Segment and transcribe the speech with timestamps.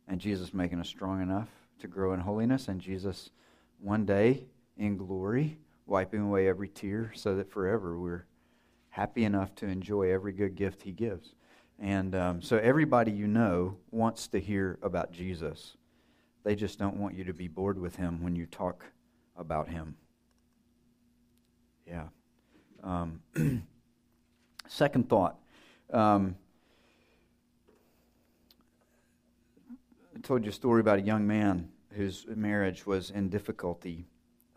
[0.07, 1.47] And Jesus making us strong enough
[1.79, 2.67] to grow in holiness?
[2.67, 3.31] And Jesus,
[3.79, 4.43] one day,
[4.77, 8.25] in glory, wiping away every tear so that forever we're
[8.89, 11.35] happy enough to enjoy every good gift he gives.
[11.79, 15.77] And um, so everybody you know wants to hear about Jesus.
[16.43, 18.85] They just don't want you to be bored with him when you talk
[19.37, 19.95] about him.
[21.87, 22.07] Yeah.
[22.83, 23.21] Um,
[24.67, 25.37] second thought.
[25.91, 26.35] Um,
[30.15, 34.05] I told you a story about a young man whose marriage was in difficulty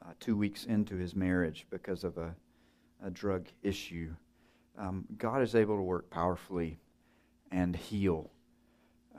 [0.04, 2.34] uh, two weeks into his marriage because of a,
[3.04, 4.14] a drug issue.
[4.78, 6.78] Um, God is able to work powerfully
[7.50, 8.30] and heal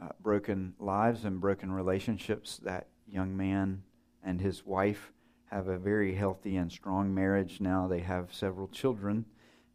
[0.01, 2.57] uh, broken lives and broken relationships.
[2.63, 3.83] That young man
[4.23, 5.11] and his wife
[5.47, 7.87] have a very healthy and strong marriage now.
[7.87, 9.25] They have several children,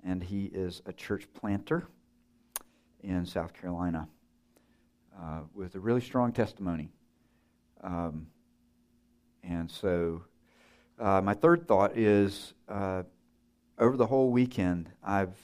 [0.04, 1.88] and he is a church planter
[3.00, 4.08] in South Carolina
[5.18, 6.90] uh, with a really strong testimony.
[7.82, 8.26] Um,
[9.42, 10.22] and so,
[10.98, 13.02] uh, my third thought is uh,
[13.78, 15.34] over the whole weekend, I've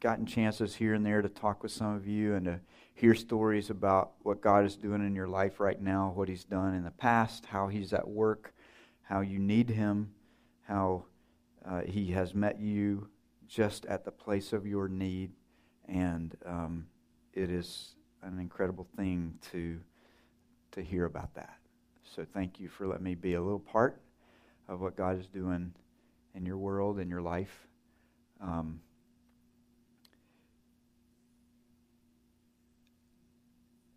[0.00, 2.60] gotten chances here and there to talk with some of you and to
[2.94, 6.74] hear stories about what God is doing in your life right now, what He's done
[6.74, 8.54] in the past, how He's at work
[9.02, 10.12] how you need Him,
[10.62, 11.04] how
[11.64, 13.08] uh, He has met you
[13.46, 15.32] just at the place of your need.
[15.88, 16.86] And um,
[17.32, 19.80] it is an incredible thing to,
[20.72, 21.58] to hear about that.
[22.02, 24.00] So thank you for letting me be a little part
[24.68, 25.72] of what God is doing
[26.34, 27.66] in your world, in your life.
[28.40, 28.80] Um,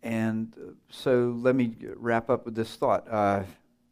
[0.02, 3.06] and uh, so let me wrap up with this thought.
[3.10, 3.42] Uh,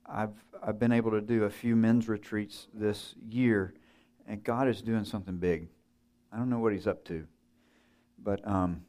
[0.06, 3.75] I've I've been able to do a few men's retreats this year,
[4.26, 5.69] and God is doing something big.
[6.32, 7.26] I don't know what He's up to,
[8.19, 8.84] but um,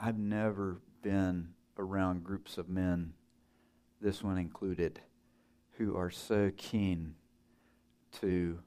[0.00, 1.48] I've never been
[1.78, 3.12] around groups of men,
[4.00, 5.00] this one included,
[5.76, 7.14] who are so keen
[8.20, 8.58] to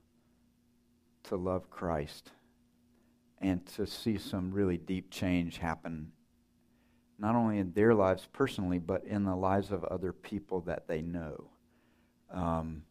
[1.24, 2.31] to love Christ
[3.40, 6.12] and to see some really deep change happen
[7.19, 11.01] not only in their lives personally, but in the lives of other people that they
[11.01, 11.50] know.
[12.31, 12.83] Um,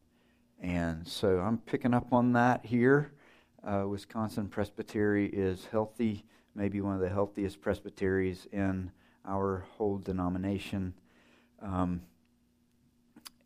[0.60, 3.12] and so I'm picking up on that here.
[3.62, 8.90] Uh, Wisconsin Presbytery is healthy, maybe one of the healthiest presbyteries in
[9.26, 10.94] our whole denomination.
[11.60, 12.02] Um,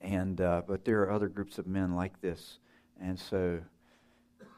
[0.00, 2.58] and uh, but there are other groups of men like this,
[3.00, 3.60] and so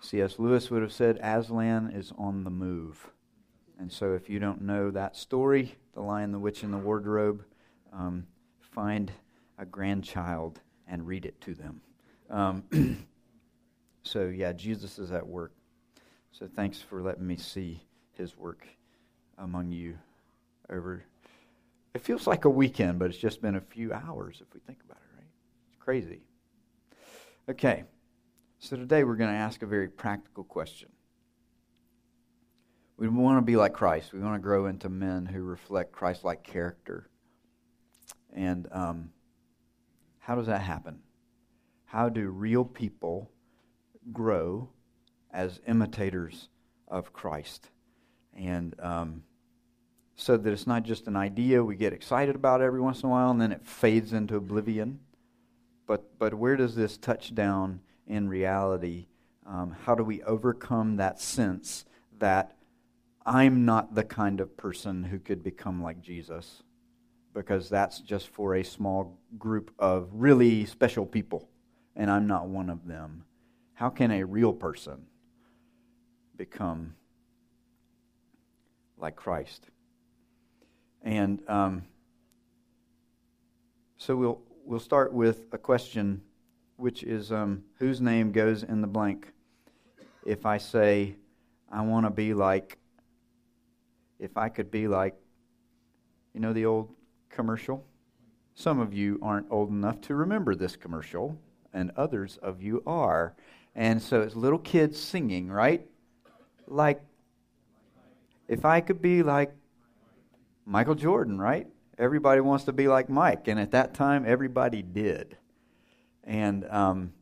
[0.00, 0.38] C.S.
[0.38, 3.10] Lewis would have said Aslan is on the move.
[3.82, 7.42] And so, if you don't know that story, The Lion, the Witch, and the Wardrobe,
[7.92, 8.28] um,
[8.60, 9.10] find
[9.58, 11.80] a grandchild and read it to them.
[12.30, 13.06] Um,
[14.04, 15.52] so, yeah, Jesus is at work.
[16.30, 17.82] So, thanks for letting me see
[18.12, 18.68] his work
[19.36, 19.98] among you
[20.70, 21.02] over.
[21.92, 24.78] It feels like a weekend, but it's just been a few hours if we think
[24.84, 25.26] about it, right?
[25.66, 26.20] It's crazy.
[27.48, 27.82] Okay,
[28.60, 30.91] so today we're going to ask a very practical question.
[33.02, 34.12] We want to be like Christ.
[34.12, 37.08] We want to grow into men who reflect Christ like character.
[38.32, 39.10] And um,
[40.20, 41.00] how does that happen?
[41.84, 43.28] How do real people
[44.12, 44.68] grow
[45.32, 46.48] as imitators
[46.86, 47.70] of Christ?
[48.36, 49.24] And um,
[50.14, 53.10] so that it's not just an idea we get excited about every once in a
[53.10, 55.00] while and then it fades into oblivion.
[55.88, 59.08] But, but where does this touch down in reality?
[59.44, 61.84] Um, how do we overcome that sense
[62.20, 62.54] that
[63.24, 66.62] I'm not the kind of person who could become like Jesus
[67.34, 71.48] because that's just for a small group of really special people,
[71.96, 73.24] and I'm not one of them.
[73.74, 75.06] How can a real person
[76.36, 76.94] become
[79.02, 79.66] like Christ.
[81.02, 81.82] And um,
[83.96, 86.22] so we'll we'll start with a question,
[86.76, 89.32] which is um, whose name goes in the blank.
[90.24, 91.16] If I say,
[91.70, 92.78] I want to be like,
[94.22, 95.14] if I could be like,
[96.32, 96.94] you know, the old
[97.28, 97.84] commercial.
[98.54, 101.38] Some of you aren't old enough to remember this commercial,
[101.74, 103.34] and others of you are.
[103.74, 105.86] And so it's little kids singing, right?
[106.68, 107.02] Like,
[108.46, 109.52] if I could be like
[110.64, 111.66] Michael Jordan, right?
[111.98, 113.48] Everybody wants to be like Mike.
[113.48, 115.36] And at that time, everybody did.
[116.24, 117.12] And um,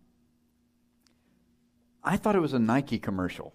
[2.04, 3.54] I thought it was a Nike commercial.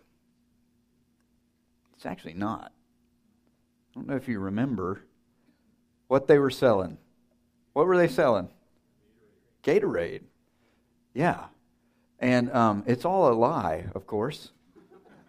[1.95, 2.71] It's actually not.
[3.95, 5.01] I don't know if you remember
[6.07, 6.97] what they were selling.
[7.73, 8.49] What were they selling?
[9.63, 10.23] Gatorade.
[11.13, 11.45] Yeah.
[12.19, 14.51] And um, it's all a lie, of course.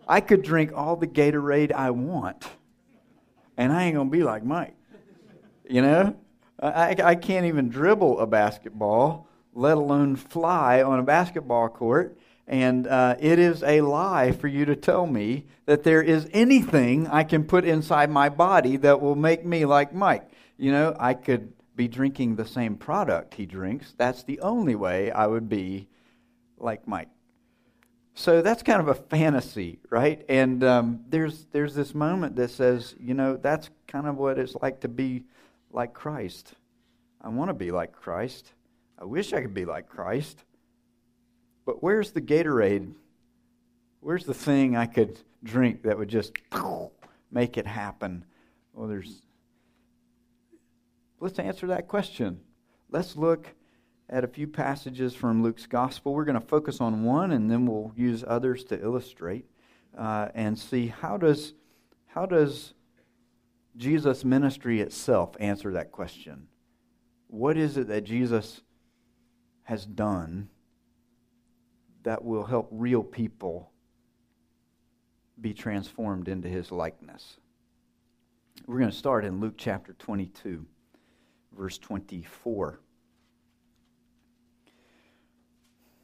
[0.08, 2.48] I could drink all the Gatorade I want,
[3.56, 4.76] and I ain't going to be like Mike.
[5.68, 6.16] You know?
[6.60, 12.16] I, I can't even dribble a basketball, let alone fly on a basketball court.
[12.46, 17.08] And uh, it is a lie for you to tell me that there is anything
[17.08, 20.30] I can put inside my body that will make me like Mike.
[20.56, 23.94] You know, I could be drinking the same product he drinks.
[23.98, 25.88] That's the only way I would be
[26.56, 27.08] like Mike.
[28.14, 30.24] So that's kind of a fantasy, right?
[30.28, 34.54] And um, there's there's this moment that says, you know, that's kind of what it's
[34.62, 35.24] like to be
[35.70, 36.54] like Christ.
[37.20, 38.52] I want to be like Christ.
[38.98, 40.44] I wish I could be like Christ.
[41.66, 42.92] But where's the Gatorade?
[44.00, 46.32] Where's the thing I could drink that would just
[47.30, 48.24] make it happen?
[48.72, 49.22] Well, there's.
[51.18, 52.40] Let's answer that question.
[52.88, 53.48] Let's look
[54.08, 56.14] at a few passages from Luke's gospel.
[56.14, 59.46] We're going to focus on one, and then we'll use others to illustrate
[59.98, 61.52] uh, and see how does
[62.06, 62.74] how does
[63.76, 66.46] Jesus' ministry itself answer that question.
[67.26, 68.62] What is it that Jesus
[69.64, 70.48] has done
[72.06, 73.68] that will help real people
[75.40, 77.38] be transformed into his likeness.
[78.64, 80.64] We're going to start in Luke chapter 22,
[81.58, 82.78] verse 24.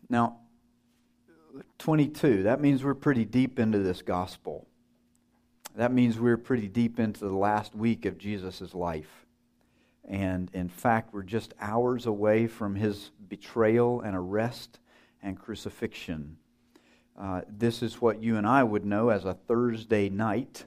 [0.09, 0.39] Now,
[1.79, 4.67] 22, that means we're pretty deep into this gospel.
[5.77, 9.25] That means we're pretty deep into the last week of Jesus' life.
[10.05, 14.81] And in fact, we're just hours away from his betrayal and arrest
[15.23, 16.37] and crucifixion.
[17.19, 20.65] Uh, this is what you and I would know as a Thursday night.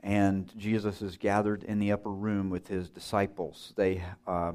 [0.00, 3.72] And Jesus is gathered in the upper room with his disciples.
[3.76, 4.52] They, uh,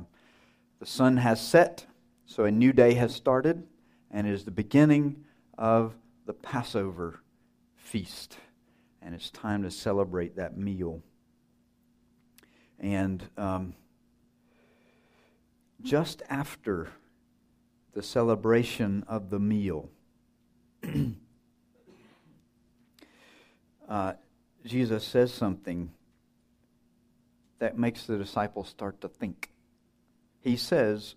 [0.79, 1.85] the sun has set,
[2.25, 3.67] so a new day has started,
[4.11, 5.25] and it is the beginning
[5.57, 5.93] of
[6.25, 7.21] the Passover
[7.75, 8.37] feast.
[9.01, 11.01] And it's time to celebrate that meal.
[12.79, 13.75] And um,
[15.81, 16.89] just after
[17.93, 19.89] the celebration of the meal.
[23.89, 24.13] uh,
[24.65, 25.91] Jesus says something
[27.59, 29.49] that makes the disciples start to think.
[30.41, 31.15] He says,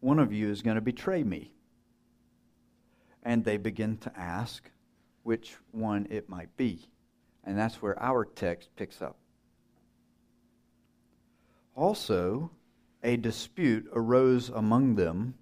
[0.00, 1.52] One of you is going to betray me.
[3.22, 4.70] And they begin to ask
[5.22, 6.88] which one it might be.
[7.44, 9.16] And that's where our text picks up.
[11.74, 12.50] Also,
[13.02, 15.34] a dispute arose among them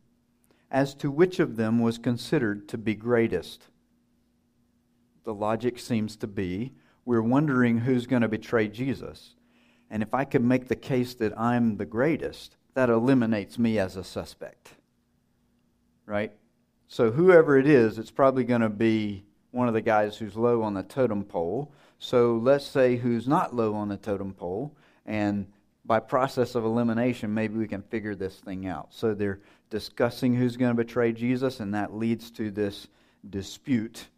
[0.73, 3.69] as to which of them was considered to be greatest.
[5.25, 6.73] The logic seems to be
[7.05, 9.35] we're wondering who's going to betray Jesus.
[9.91, 13.97] And if I can make the case that I'm the greatest, that eliminates me as
[13.97, 14.71] a suspect.
[16.07, 16.33] Right?
[16.89, 20.63] So, whoever it is, it's probably going to be one of the guys who's low
[20.63, 21.73] on the totem pole.
[21.99, 24.75] So, let's say who's not low on the totem pole,
[25.07, 25.47] and
[25.85, 28.89] by process of elimination, maybe we can figure this thing out.
[28.91, 29.41] So, they're
[29.73, 32.89] discussing who's going to betray Jesus, and that leads to this
[33.29, 34.09] dispute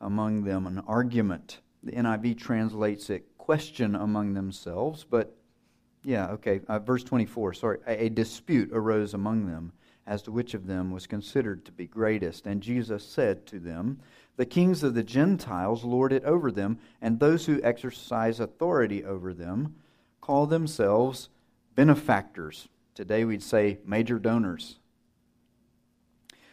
[0.00, 1.60] among them, an argument.
[1.84, 5.36] The NIV translates it question among themselves, but
[6.02, 6.60] yeah, okay.
[6.66, 7.78] Uh, verse 24, sorry.
[7.86, 9.72] A, a dispute arose among them
[10.08, 12.46] as to which of them was considered to be greatest.
[12.46, 14.00] And Jesus said to them,
[14.38, 19.32] The kings of the Gentiles lord it over them, and those who exercise authority over
[19.32, 19.76] them
[20.20, 21.28] call themselves
[21.76, 22.68] benefactors.
[22.96, 24.79] Today we'd say major donors.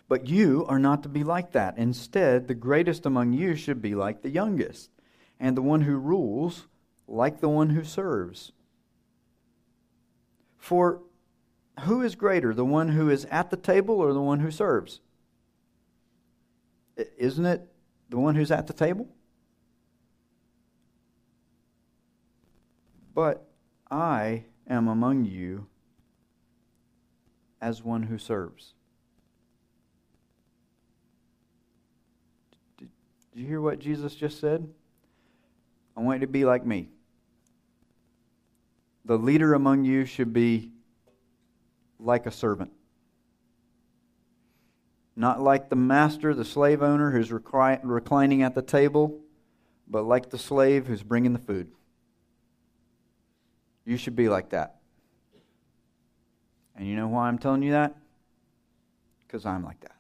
[0.07, 1.77] But you are not to be like that.
[1.77, 4.89] Instead, the greatest among you should be like the youngest,
[5.39, 6.67] and the one who rules
[7.07, 8.53] like the one who serves.
[10.57, 11.01] For
[11.81, 15.01] who is greater, the one who is at the table or the one who serves?
[17.17, 17.71] Isn't it
[18.09, 19.07] the one who's at the table?
[23.13, 23.47] But
[23.89, 25.67] I am among you
[27.61, 28.73] as one who serves.
[33.38, 34.67] Did, you hear what Jesus just said?
[35.96, 36.89] I want you to be like me.
[39.06, 40.72] The leader among you should be
[42.00, 42.72] like a servant.
[45.15, 49.20] Not like the master, the slave owner who's reclining at the table,
[49.88, 51.70] but like the slave who's bringing the food.
[53.86, 54.77] You should be like that.
[56.75, 57.96] And you know why I'm telling you that?
[59.27, 59.97] Because I'm like that.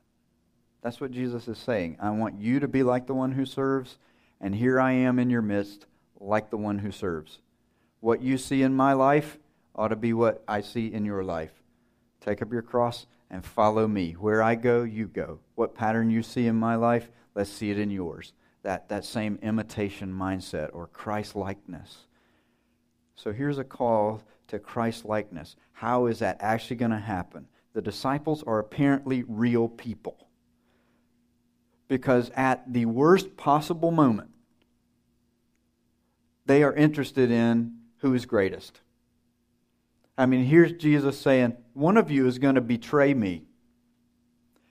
[0.81, 1.97] That's what Jesus is saying.
[1.99, 3.97] I want you to be like the one who serves,
[4.39, 5.85] and here I am in your midst,
[6.19, 7.39] like the one who serves.
[7.99, 9.37] What you see in my life
[9.75, 11.51] ought to be what I see in your life.
[12.21, 14.13] Take up your cross and follow me.
[14.13, 15.39] Where I go, you go.
[15.55, 18.33] What pattern you see in my life, let's see it in yours.
[18.63, 22.05] That, that same imitation mindset or Christ likeness.
[23.15, 25.55] So here's a call to Christ likeness.
[25.71, 27.47] How is that actually going to happen?
[27.73, 30.26] The disciples are apparently real people.
[31.87, 34.31] Because at the worst possible moment,
[36.45, 38.81] they are interested in who is greatest.
[40.17, 43.43] I mean, here's Jesus saying, One of you is going to betray me.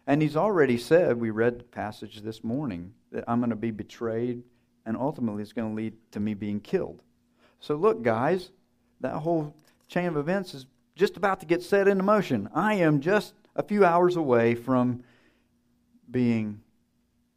[0.06, 3.72] And he's already said, we read the passage this morning, that I'm going to be
[3.72, 4.42] betrayed,
[4.84, 7.02] and ultimately it's going to lead to me being killed.
[7.58, 8.50] So, look, guys,
[9.00, 9.56] that whole
[9.88, 12.48] chain of events is just about to get set into motion.
[12.54, 15.02] I am just a few hours away from
[16.08, 16.60] being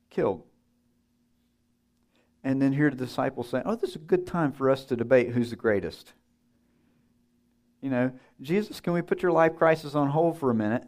[0.10, 0.44] killed.
[2.44, 4.96] And then here the disciples say, Oh, this is a good time for us to
[4.96, 6.14] debate who's the greatest.
[7.82, 8.12] You know,
[8.42, 10.84] Jesus, can we put your life crisis on hold for a minute?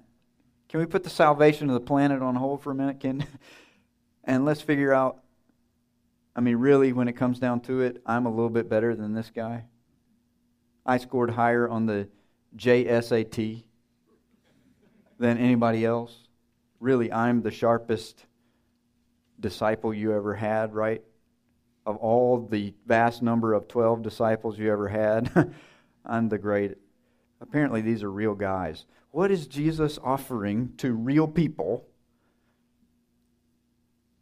[0.70, 3.00] Can we put the salvation of the planet on hold for a minute?
[3.00, 3.26] Can
[4.24, 5.22] and let's figure out
[6.36, 9.14] I mean, really, when it comes down to it, I'm a little bit better than
[9.14, 9.66] this guy.
[10.86, 12.08] I scored higher on the
[12.56, 13.64] JSAT
[15.20, 16.16] than anybody else.
[16.80, 18.26] Really, I'm the sharpest
[19.42, 21.04] disciple you ever had, right?
[21.86, 25.54] Of all the vast number of 12 disciples you ever had,
[26.06, 26.78] I'm the great.
[27.42, 28.86] Apparently, these are real guys.
[29.10, 31.86] What is Jesus offering to real people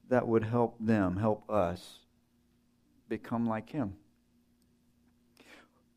[0.10, 2.00] that would help them, help us
[3.08, 3.94] become like him?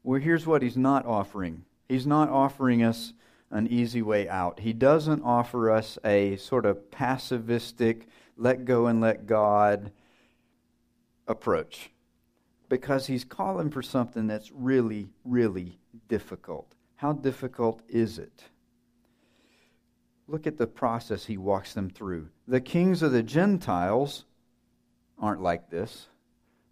[0.02, 3.12] Well, here's what he's not offering he's not offering us
[3.50, 4.60] an easy way out.
[4.60, 8.04] He doesn't offer us a sort of passivistic,
[8.36, 9.92] let go and let God
[11.26, 11.90] approach
[12.68, 16.74] because he's calling for something that's really, really difficult.
[16.96, 18.44] How difficult is it?
[20.26, 22.28] Look at the process he walks them through.
[22.48, 24.24] The kings of the Gentiles
[25.18, 26.06] aren't like this.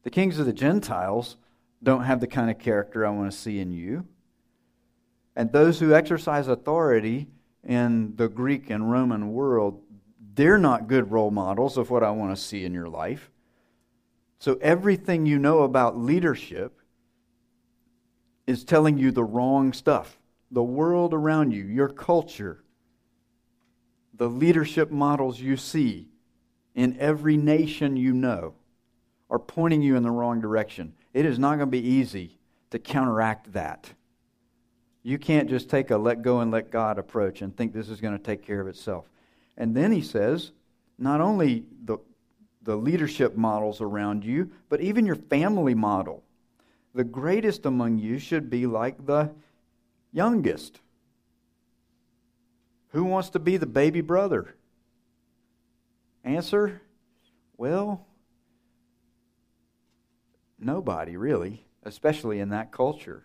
[0.02, 1.36] The kings of the Gentiles
[1.82, 4.06] don't have the kind of character I want to see in you.
[5.36, 7.28] And those who exercise authority
[7.62, 9.82] in the Greek and Roman world,
[10.40, 13.30] they're not good role models of what I want to see in your life.
[14.38, 16.80] So everything you know about leadership
[18.46, 20.18] is telling you the wrong stuff.
[20.50, 22.64] The world around you, your culture,
[24.14, 26.08] the leadership models you see
[26.74, 28.54] in every nation you know
[29.28, 30.94] are pointing you in the wrong direction.
[31.12, 32.38] It is not going to be easy
[32.70, 33.90] to counteract that.
[35.02, 38.00] You can't just take a let go and let God approach and think this is
[38.00, 39.06] going to take care of itself.
[39.60, 40.50] And then he says,
[40.98, 41.98] not only the,
[42.62, 46.24] the leadership models around you, but even your family model.
[46.94, 49.30] The greatest among you should be like the
[50.12, 50.80] youngest.
[52.88, 54.56] Who wants to be the baby brother?
[56.24, 56.82] Answer?
[57.56, 58.04] Well,
[60.60, 63.24] Nobody, really, especially in that culture.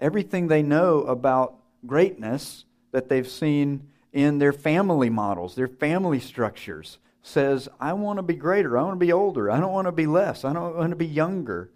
[0.00, 6.98] Everything they know about greatness that they've seen in their family models, their family structures,
[7.22, 8.76] says, I want to be greater.
[8.76, 9.50] I want to be older.
[9.50, 10.44] I don't want to be less.
[10.44, 11.70] I don't want to be younger.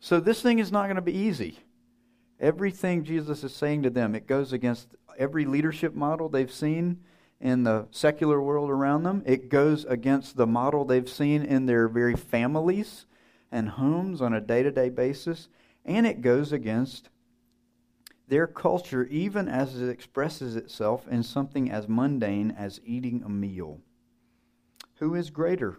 [0.00, 1.58] So this thing is not going to be easy.
[2.40, 4.88] Everything Jesus is saying to them, it goes against
[5.18, 7.00] every leadership model they've seen
[7.40, 9.22] in the secular world around them.
[9.26, 13.06] It goes against the model they've seen in their very families
[13.52, 15.48] and homes on a day to day basis,
[15.84, 17.08] and it goes against
[18.28, 23.80] their culture, even as it expresses itself in something as mundane as eating a meal.
[24.96, 25.78] Who is greater,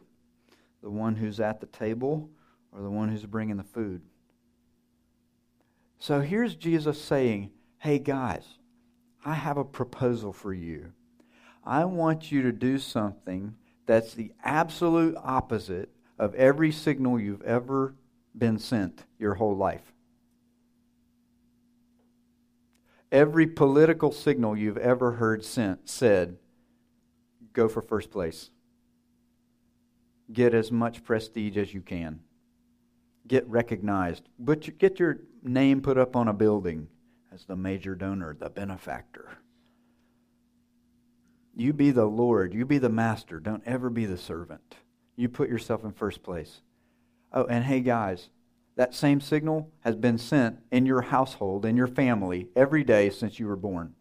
[0.82, 2.30] the one who's at the table
[2.72, 4.02] or the one who's bringing the food?
[6.00, 8.46] So here's Jesus saying, Hey guys,
[9.26, 10.94] I have a proposal for you.
[11.66, 17.96] I want you to do something that's the absolute opposite of every signal you've ever
[18.38, 19.94] been sent your whole life.
[23.12, 26.38] Every political signal you've ever heard sent said,
[27.54, 28.50] go for first place.
[30.32, 32.20] Get as much prestige as you can.
[33.28, 34.28] Get recognized.
[34.38, 36.88] But get your name put up on a building
[37.34, 39.38] as the major donor, the benefactor.
[41.56, 42.54] You be the Lord.
[42.54, 43.40] You be the master.
[43.40, 44.76] Don't ever be the servant.
[45.16, 46.62] You put yourself in first place.
[47.34, 48.30] Oh, and hey, guys,
[48.78, 53.40] that same signal has been sent in your household, in your family, every day since
[53.40, 53.96] you were born.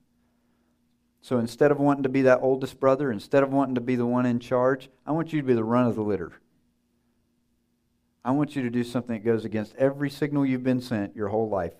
[1.23, 4.06] So instead of wanting to be that oldest brother, instead of wanting to be the
[4.06, 6.33] one in charge, I want you to be the run of the litter.
[8.23, 11.28] I want you to do something that goes against every signal you've been sent your
[11.28, 11.75] whole life.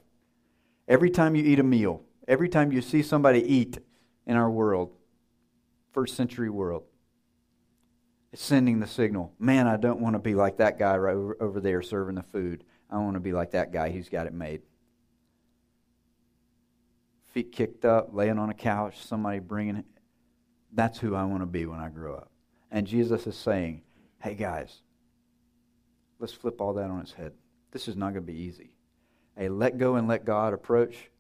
[0.89, 3.79] Every time you eat a meal, every time you see somebody eat
[4.27, 4.93] in our world,
[5.93, 6.85] first century world.
[8.33, 11.37] It's sending the signal man, I don't want to be like that guy right over,
[11.41, 12.65] over there serving the food.
[12.91, 13.91] I want to be like that guy.
[13.91, 14.63] He's got it made.
[17.29, 19.85] Feet kicked up, laying on a couch, somebody bringing it.
[20.73, 22.31] That's who I want to be when I grow up.
[22.71, 23.83] And Jesus is saying,
[24.21, 24.83] hey guys,
[26.19, 27.33] let's flip all that on its head.
[27.73, 28.71] This is not going to be easy.
[29.39, 31.11] A let go and let God approach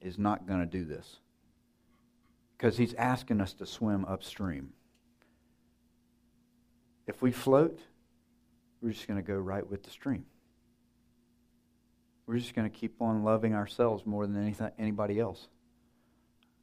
[0.00, 1.16] is not going to do this
[2.56, 4.70] because he's asking us to swim upstream.
[7.06, 7.80] If we float,
[8.80, 10.26] we're just going to go right with the stream.
[12.28, 15.48] We're just going to keep on loving ourselves more than anything, anybody else.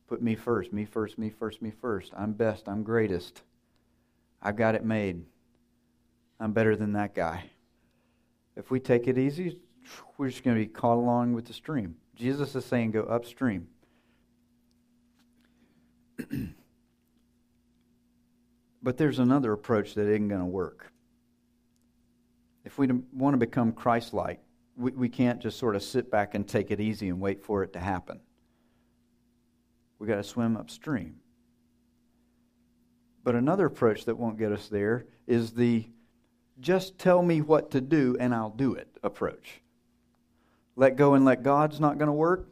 [0.07, 2.13] Put me first, me first, me first, me first.
[2.15, 3.41] I'm best, I'm greatest.
[4.43, 5.25] I've got it made.
[6.39, 7.45] I'm better than that guy.
[8.55, 9.57] If we take it easy,
[10.19, 11.95] we're just going to be caught along with the stream.
[12.13, 13.67] Jesus is saying go upstream.
[18.83, 20.91] but there's another approach that isn't going to work.
[22.63, 24.44] If we want to become Christ like,
[24.75, 27.63] we, we can't just sort of sit back and take it easy and wait for
[27.63, 28.19] it to happen.
[29.99, 31.15] We've got to swim upstream.
[33.23, 35.85] But another approach that won't get us there is the
[36.59, 39.61] just tell me what to do and I'll do it approach.
[40.75, 42.47] Let go and let God's not going to work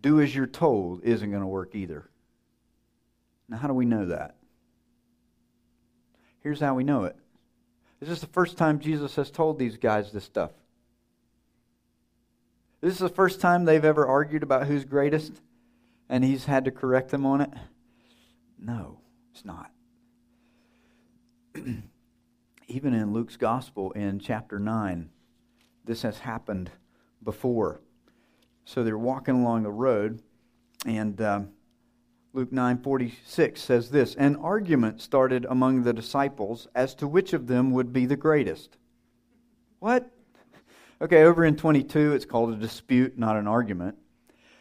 [0.00, 2.08] do as you're told isn't going to work either.
[3.48, 4.36] Now, how do we know that?
[6.40, 7.16] Here's how we know it.
[8.00, 10.52] This is the first time Jesus has told these guys this stuff.
[12.80, 15.40] This is the first time they've ever argued about who's greatest,
[16.08, 17.50] and he's had to correct them on it.
[18.58, 19.00] No,
[19.32, 19.72] it's not.
[22.68, 25.10] Even in Luke's gospel in chapter 9,
[25.84, 26.70] this has happened
[27.24, 27.80] before.
[28.64, 30.22] So they're walking along the road,
[30.86, 31.48] and um,
[32.32, 37.70] Luke 9:46 says this, "An argument started among the disciples as to which of them
[37.70, 38.76] would be the greatest."
[39.78, 40.10] What?
[41.00, 43.96] Okay, over in 22 it's called a dispute, not an argument.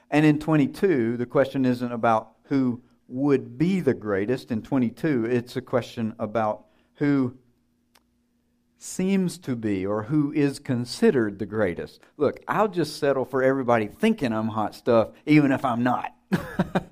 [0.09, 4.51] And in 22, the question isn't about who would be the greatest.
[4.51, 7.37] In 22, it's a question about who
[8.77, 11.99] seems to be or who is considered the greatest.
[12.15, 16.13] Look, I'll just settle for everybody thinking I'm hot stuff, even if I'm not.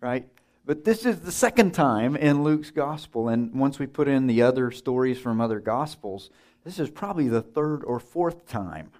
[0.00, 0.28] right?
[0.64, 4.42] But this is the second time in Luke's gospel, and once we put in the
[4.42, 6.30] other stories from other gospels,
[6.64, 8.90] this is probably the third or fourth time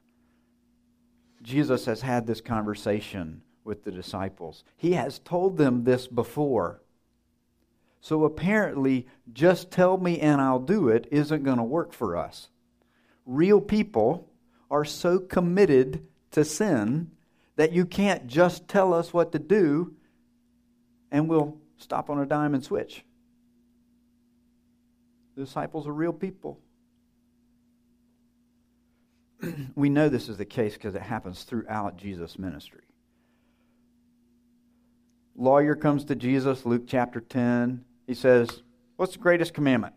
[1.46, 4.64] Jesus has had this conversation with the disciples.
[4.76, 6.82] He has told them this before.
[8.00, 12.48] So apparently, just tell me and I'll do it isn't going to work for us.
[13.24, 14.28] Real people
[14.72, 17.12] are so committed to sin
[17.54, 19.94] that you can't just tell us what to do
[21.10, 23.04] and we'll stop on a dime and switch.
[25.36, 26.58] The disciples are real people.
[29.74, 32.82] we know this is the case because it happens throughout Jesus' ministry.
[35.36, 37.84] Lawyer comes to Jesus, Luke chapter 10.
[38.06, 38.62] He says,
[38.96, 39.94] What's the greatest commandment?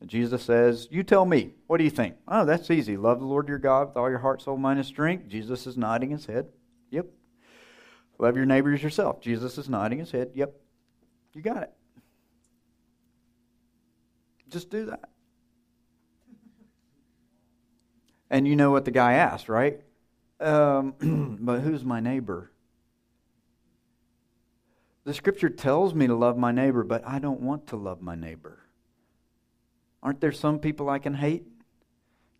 [0.00, 1.52] And Jesus says, You tell me.
[1.66, 2.16] What do you think?
[2.26, 2.96] Oh, that's easy.
[2.96, 5.28] Love the Lord your God with all your heart, soul, mind, and strength.
[5.28, 6.48] Jesus is nodding his head.
[6.90, 7.06] Yep.
[8.22, 9.20] Love your neighbors yourself.
[9.20, 10.30] Jesus is nodding his head.
[10.36, 10.54] Yep.
[11.34, 11.72] You got it.
[14.48, 15.08] Just do that.
[18.30, 19.80] And you know what the guy asked, right?
[20.38, 20.94] Um,
[21.40, 22.52] but who's my neighbor?
[25.02, 28.14] The scripture tells me to love my neighbor, but I don't want to love my
[28.14, 28.60] neighbor.
[30.00, 31.48] Aren't there some people I can hate?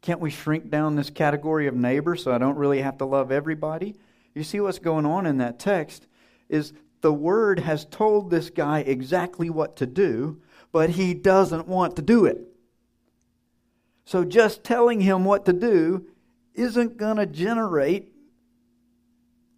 [0.01, 3.33] Can't we shrink down this category of neighbor so I don't really have to love
[3.33, 3.97] everybody?
[4.35, 6.07] You see what's going on in that text
[6.49, 10.41] is the word has told this guy exactly what to do,
[10.71, 12.39] but he doesn't want to do it.
[14.05, 16.07] So just telling him what to do
[16.55, 18.13] isn't going to generate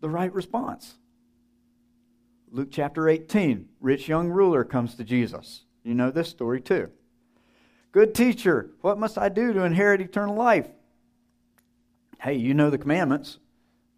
[0.01, 0.95] the right response.
[2.51, 5.65] Luke chapter 18, rich young ruler comes to Jesus.
[5.83, 6.91] You know this story too.
[7.91, 10.69] Good teacher, what must I do to inherit eternal life?
[12.21, 13.39] Hey, you know the commandments.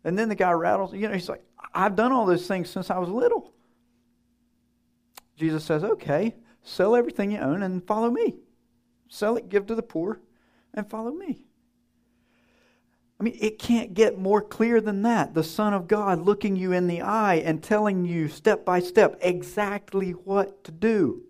[0.07, 1.43] And then the guy rattles, you know, he's like,
[1.75, 3.53] I've done all those things since I was little.
[5.37, 8.37] Jesus says, okay, sell everything you own and follow me.
[9.09, 10.21] Sell it, give to the poor,
[10.73, 11.45] and follow me.
[13.19, 15.35] I mean, it can't get more clear than that.
[15.35, 19.19] The Son of God looking you in the eye and telling you step by step
[19.21, 21.25] exactly what to do.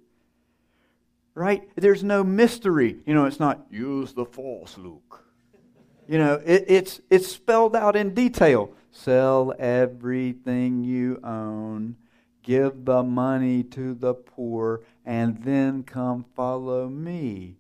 [1.35, 1.67] Right?
[1.77, 2.99] There's no mystery.
[3.07, 5.26] You know, it's not use the force, Luke.
[6.09, 8.73] You know, it, it's, it's spelled out in detail.
[8.93, 11.97] Sell everything you own,
[12.43, 17.57] give the money to the poor, and then come follow me.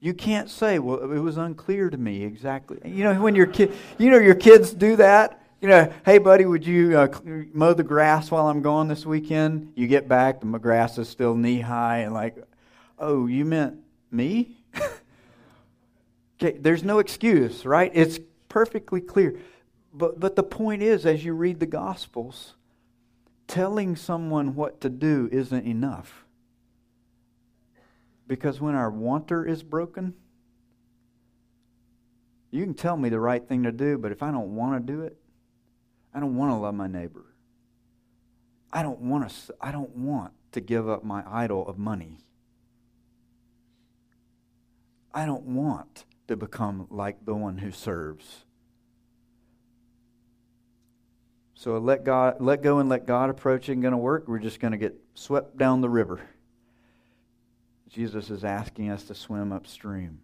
[0.00, 2.78] You can't say, well, it was unclear to me exactly.
[2.84, 5.40] You know, when your kid, you know, your kids do that.
[5.60, 7.08] You know, hey, buddy, would you uh,
[7.54, 9.72] mow the grass while I'm gone this weekend?
[9.76, 12.36] You get back, the grass is still knee high, and like,
[12.98, 13.78] oh, you meant
[14.10, 14.58] me?
[16.42, 17.90] okay, there's no excuse, right?
[17.94, 18.18] It's
[18.48, 19.38] perfectly clear.
[19.92, 22.54] But, but the point is, as you read the Gospels,
[23.46, 26.24] telling someone what to do isn't enough.
[28.26, 30.14] Because when our wanter is broken,
[32.50, 34.92] you can tell me the right thing to do, but if I don't want to
[34.92, 35.16] do it,
[36.14, 37.24] I don't want to love my neighbor.
[38.72, 42.18] I don't want to I don't want to give up my idol of money.
[45.12, 48.44] I don't want to become like the one who serves.
[51.54, 54.28] So let God let go and let God approach ain't going to work.
[54.28, 56.20] We're just going to get swept down the river.
[57.88, 60.18] Jesus is asking us to swim upstream.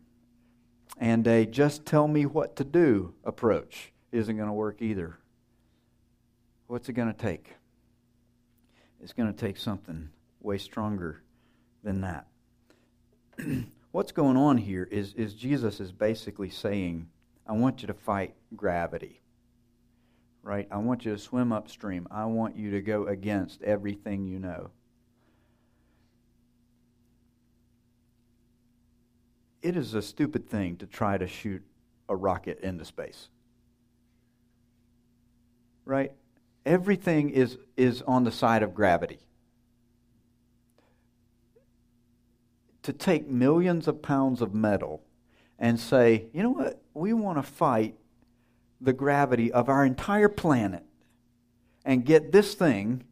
[0.99, 5.19] And a just tell me what to do approach isn't going to work either.
[6.67, 7.55] What's it going to take?
[9.03, 10.11] It's going to take something
[10.41, 11.23] way stronger
[11.83, 12.27] than that.
[13.93, 17.09] What's going on here is, is Jesus is basically saying,
[17.47, 19.21] I want you to fight gravity.
[20.43, 20.69] Right?
[20.71, 22.07] I want you to swim upstream.
[22.11, 24.71] I want you to go against everything you know.
[29.63, 31.63] it is a stupid thing to try to shoot
[32.09, 33.29] a rocket into space.
[35.85, 36.13] Right?
[36.65, 39.21] Everything is, is on the side of gravity.
[42.91, 45.01] To take millions of pounds of metal
[45.61, 47.95] and say, you know what, we want to fight
[48.81, 50.83] the gravity of our entire planet
[51.85, 53.05] and get this thing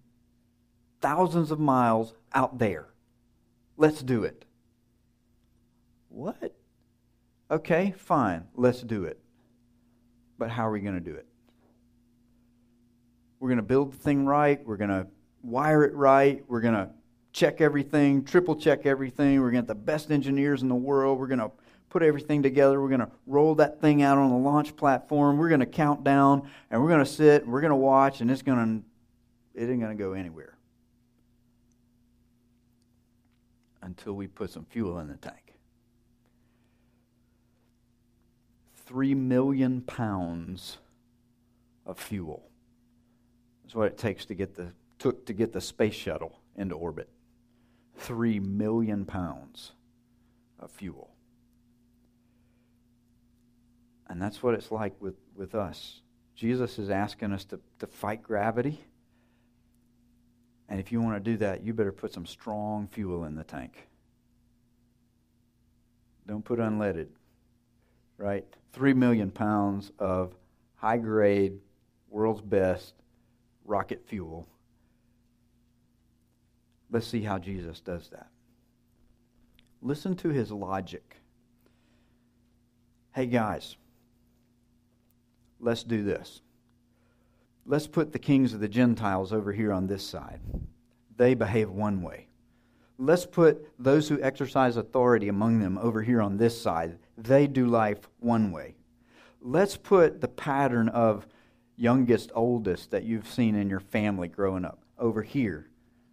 [1.01, 2.89] thousands of miles out there.
[3.77, 4.47] Let's do it.
[6.09, 6.57] What?
[7.49, 9.21] Okay, fine, let's do it.
[10.39, 11.27] But how are we going to do it?
[13.39, 14.61] We're going to build the thing right.
[14.67, 15.07] We're going to
[15.45, 16.43] wire it right.
[16.49, 16.91] We're going to
[17.33, 19.41] check everything, triple check everything.
[19.41, 21.19] We're going to get the best engineers in the world.
[21.19, 21.51] We're going to
[21.91, 22.81] put everything together.
[22.81, 25.39] We're going to roll that thing out on the launch platform.
[25.39, 28.21] We're going to count down and we're going to sit and we're going to watch
[28.21, 28.83] and it's going
[29.55, 30.57] to it ain't going to go anywhere
[33.83, 35.49] until we put some fuel in the tank.
[38.89, 40.79] three million pounds
[41.85, 42.43] of fuel.
[43.63, 47.09] That's what it takes to get the took to get the space shuttle into orbit.
[48.09, 49.73] Three million pounds
[50.59, 51.11] of fuel.
[54.09, 56.01] And that's what it's like with, with us.
[56.35, 58.81] Jesus is asking us to, to fight gravity.
[60.69, 63.45] And if you want to do that, you better put some strong fuel in the
[63.45, 63.89] tank.
[66.27, 67.09] Don't put unleaded,
[68.17, 68.47] right?
[68.73, 70.35] three million pounds of
[70.77, 71.59] high grade,
[72.09, 72.95] world's best
[73.65, 74.47] rocket fuel.
[76.91, 78.29] Let's see how Jesus does that.
[79.83, 81.17] Listen to his logic.
[83.15, 83.77] Hey, guys,
[85.61, 86.41] let's do this.
[87.67, 90.41] Let's put the kings of the Gentiles over here on this side.
[91.17, 92.29] They behave one way.
[92.97, 97.67] Let's put those who exercise authority among them over here on this side they do
[97.67, 98.77] life one way.
[99.43, 101.27] Let's put the pattern of
[101.77, 105.69] youngest, oldest that you've seen in your family growing up over here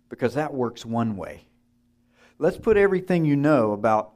[0.10, 1.46] because that works one way.
[2.38, 4.12] Let's put everything you know about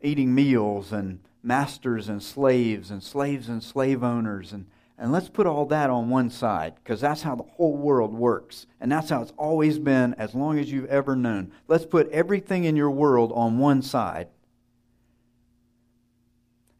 [0.00, 4.66] eating meals and masters and slaves and slaves and slave owners and,
[5.00, 8.66] And let's put all that on one side because that's how the whole world works.
[8.80, 11.52] And that's how it's always been as long as you've ever known.
[11.68, 14.26] Let's put everything in your world on one side.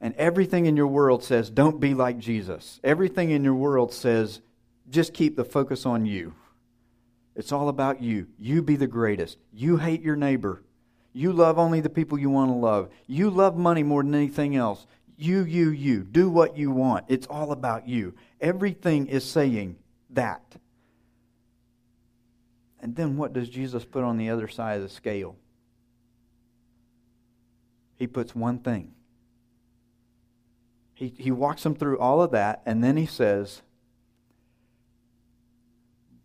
[0.00, 2.80] And everything in your world says, don't be like Jesus.
[2.82, 4.40] Everything in your world says,
[4.90, 6.34] just keep the focus on you.
[7.38, 8.26] It's all about you.
[8.36, 9.38] You be the greatest.
[9.52, 10.64] You hate your neighbor.
[11.12, 12.90] You love only the people you want to love.
[13.06, 14.88] You love money more than anything else.
[15.16, 16.02] You, you, you.
[16.02, 17.04] Do what you want.
[17.06, 18.14] It's all about you.
[18.40, 19.76] Everything is saying
[20.10, 20.56] that.
[22.80, 25.36] And then what does Jesus put on the other side of the scale?
[27.94, 28.90] He puts one thing.
[30.94, 33.62] He, he walks them through all of that, and then he says,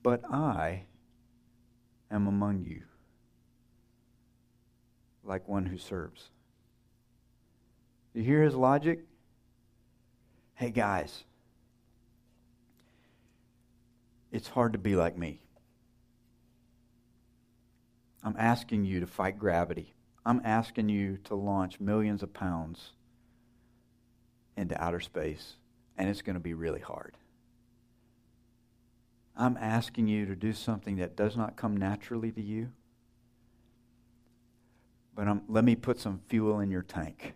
[0.02, 0.86] But I
[2.14, 2.84] am among you
[5.24, 6.30] like one who serves.
[8.14, 9.00] You hear his logic?
[10.54, 11.24] Hey, guys,
[14.32, 15.40] it's hard to be like me.
[18.24, 19.94] I'm asking you to fight gravity.
[20.26, 22.92] I'm asking you to launch millions of pounds
[24.56, 25.56] into outer space,
[25.98, 27.18] and it's going to be really hard.
[29.36, 32.72] I'm asking you to do something that does not come naturally to you,
[35.16, 37.34] but I'm, let me put some fuel in your tank.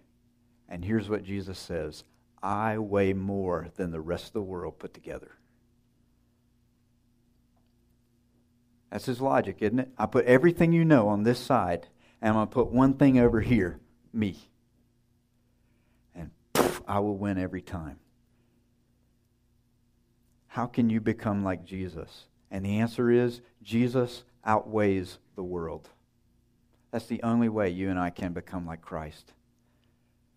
[0.70, 2.04] And here's what Jesus says
[2.42, 5.32] I weigh more than the rest of the world put together.
[8.92, 9.90] That's his logic, isn't it?
[9.98, 11.88] I put everything you know on this side,
[12.22, 13.80] and I'm going to put one thing over here
[14.14, 14.38] me.
[16.16, 18.00] And poof, I will win every time.
[20.58, 22.26] How can you become like Jesus?
[22.50, 25.88] And the answer is Jesus outweighs the world.
[26.89, 29.34] That's the only way you and I can become like Christ.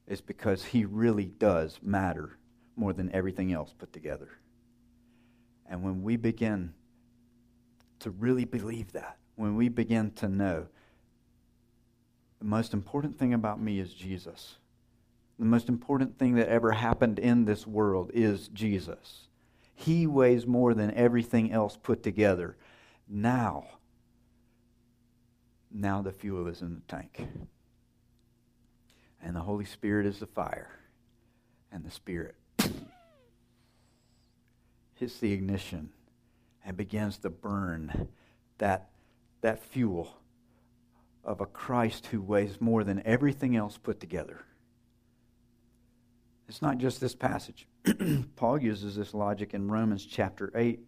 [0.06, 2.36] Is because he really does matter
[2.76, 4.28] more than everything else put together.
[5.64, 6.74] And when we begin
[8.00, 10.66] to really believe that, when we begin to know
[12.40, 14.56] the most important thing about me is Jesus.
[15.38, 19.28] The most important thing that ever happened in this world is Jesus.
[19.80, 22.54] He weighs more than everything else put together.
[23.08, 23.64] Now,
[25.70, 27.26] now the fuel is in the tank.
[29.22, 30.70] And the Holy Spirit is the fire.
[31.72, 32.34] And the Spirit
[34.96, 35.88] hits the ignition
[36.62, 38.08] and begins to burn
[38.58, 38.90] that,
[39.40, 40.14] that fuel
[41.24, 44.44] of a Christ who weighs more than everything else put together.
[46.50, 47.66] It's not just this passage.
[48.36, 50.80] Paul uses this logic in Romans chapter 8.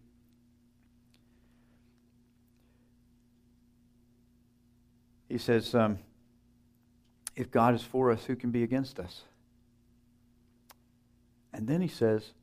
[5.29, 5.97] He says, um,
[7.35, 9.23] If God is for us, who can be against us?
[11.51, 12.33] And then he says,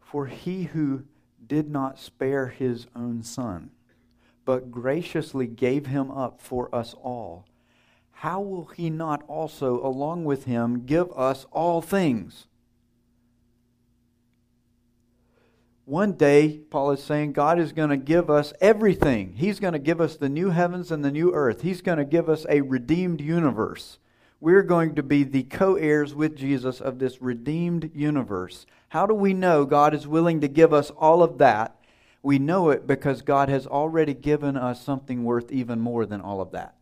[0.00, 1.04] For he who
[1.46, 3.70] did not spare his own son,
[4.44, 7.46] but graciously gave him up for us all,
[8.10, 12.47] how will he not also, along with him, give us all things?
[15.88, 19.32] One day, Paul is saying, God is going to give us everything.
[19.36, 21.62] He's going to give us the new heavens and the new earth.
[21.62, 23.96] He's going to give us a redeemed universe.
[24.38, 28.66] We're going to be the co heirs with Jesus of this redeemed universe.
[28.90, 31.80] How do we know God is willing to give us all of that?
[32.22, 36.42] We know it because God has already given us something worth even more than all
[36.42, 36.74] of that.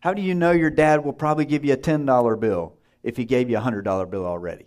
[0.00, 3.24] How do you know your dad will probably give you a $10 bill if he
[3.24, 4.66] gave you a $100 bill already?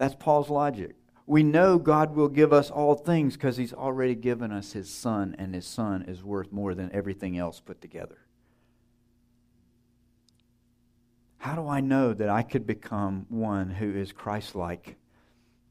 [0.00, 0.94] That's Paul's logic.
[1.26, 5.36] We know God will give us all things because he's already given us his son,
[5.38, 8.16] and his son is worth more than everything else put together.
[11.36, 14.96] How do I know that I could become one who is Christ like,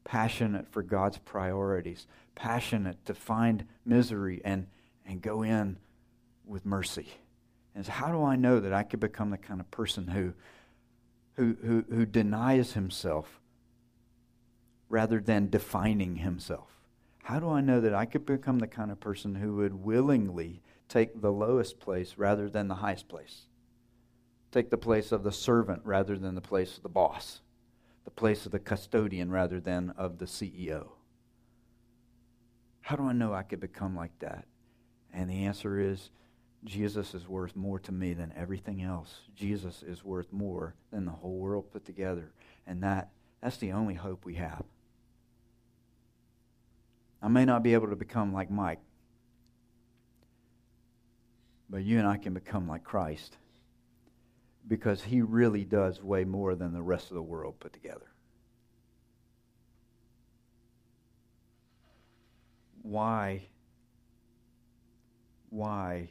[0.04, 4.68] passionate for God's priorities, passionate to find misery and,
[5.04, 5.76] and go in
[6.46, 7.08] with mercy?
[7.74, 10.34] And so how do I know that I could become the kind of person who,
[11.34, 13.39] who, who, who denies himself
[14.90, 16.68] rather than defining himself?
[17.22, 20.60] How do I know that I could become the kind of person who would willingly
[20.88, 23.46] take the lowest place rather than the highest place?
[24.50, 27.40] take the place of the servant rather than the place of the boss,
[28.04, 30.88] the place of the custodian rather than of the CEO.
[32.80, 34.46] How do I know I could become like that?
[35.12, 36.10] And the answer is
[36.64, 39.20] Jesus is worth more to me than everything else.
[39.34, 42.32] Jesus is worth more than the whole world put together.
[42.66, 44.64] And that that's the only hope we have.
[47.22, 48.80] I may not be able to become like Mike,
[51.68, 53.36] but you and I can become like Christ
[54.66, 58.10] because he really does weigh more than the rest of the world put together.
[62.82, 63.48] Why?
[65.50, 66.10] Why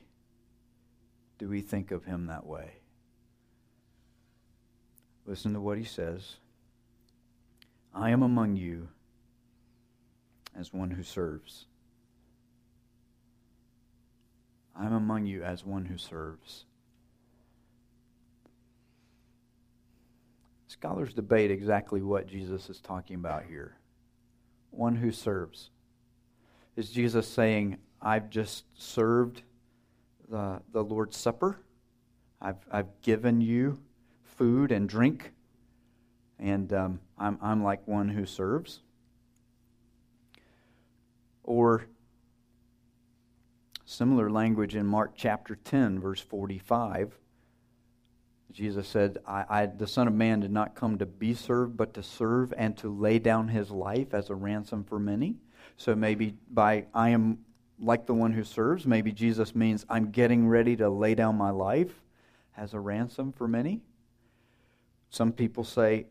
[1.38, 2.74] do we think of him that way?
[5.26, 6.36] Listen to what he says.
[7.94, 8.90] I am among you
[10.60, 11.66] as one who serves.
[14.78, 16.66] I'm among you as one who serves.
[20.68, 23.76] Scholars debate exactly what Jesus is talking about here.
[24.72, 25.72] One who serves.
[26.76, 29.42] Is Jesus saying, I've just served
[30.30, 31.60] the, the Lord's Supper?
[32.42, 33.80] I've, I've given you
[34.24, 35.34] food and drink,
[36.38, 38.80] and um, I'm, I'm like one who serves?
[41.50, 41.88] Or
[43.84, 47.18] similar language in Mark chapter 10, verse 45.
[48.52, 51.96] Jesus said, I, I, The Son of Man did not come to be served, but
[51.96, 55.38] to serve and to lay down his life as a ransom for many.
[55.76, 57.40] So maybe by I am
[57.80, 61.50] like the one who serves, maybe Jesus means I'm getting ready to lay down my
[61.50, 62.04] life
[62.56, 63.82] as a ransom for many.
[65.10, 66.06] Some people say,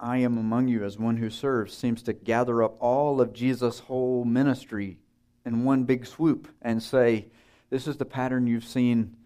[0.00, 3.80] I am among you as one who serves, seems to gather up all of Jesus'
[3.80, 4.98] whole ministry
[5.44, 7.26] in one big swoop and say,
[7.70, 9.16] This is the pattern you've seen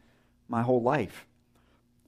[0.49, 1.27] my whole life.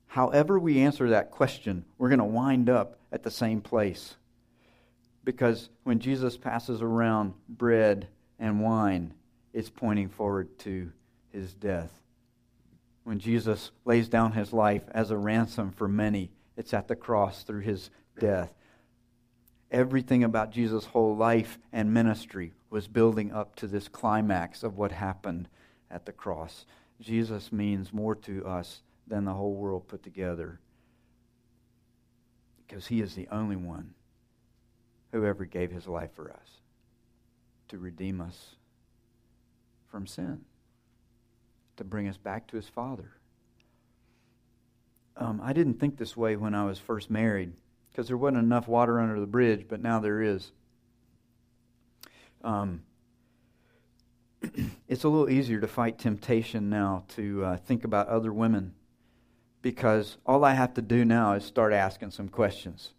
[0.07, 4.15] However, we answer that question, we're going to wind up at the same place.
[5.25, 9.15] Because when Jesus passes around bread and wine,
[9.53, 10.93] it's pointing forward to
[11.33, 11.91] his death.
[13.03, 17.43] When Jesus lays down his life as a ransom for many, it's at the cross
[17.43, 18.53] through his death.
[19.71, 24.93] Everything about Jesus' whole life and ministry was building up to this climax of what
[24.93, 25.49] happened
[25.91, 26.67] at the cross.
[27.01, 30.61] Jesus means more to us than the whole world put together
[32.67, 33.95] because he is the only one
[35.13, 36.61] who ever gave his life for us
[37.69, 38.57] to redeem us
[39.87, 40.41] from sin,
[41.77, 43.13] to bring us back to his Father.
[45.17, 47.53] Um, I didn't think this way when I was first married
[47.95, 50.51] because there wasn't enough water under the bridge, but now there is.
[52.43, 52.83] Um,
[54.89, 58.75] it's a little easier to fight temptation now to uh, think about other women
[59.63, 62.95] because all I have to do now is start asking some questions.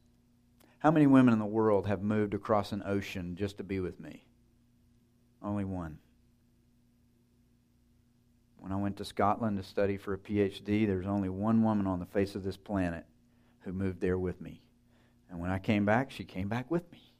[0.79, 3.99] How many women in the world have moved across an ocean just to be with
[3.99, 4.23] me?
[5.43, 5.97] Only one.
[8.59, 11.85] When I went to Scotland to study for a PhD, there was only one woman
[11.85, 13.05] on the face of this planet
[13.59, 14.61] who moved there with me.
[15.35, 17.11] And when I came back, she came back with me.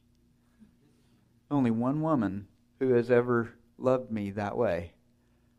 [1.50, 2.46] Only one woman
[2.80, 4.92] who has ever loved me that way.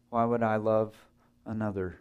[0.10, 0.96] Why would I love
[1.46, 2.00] another?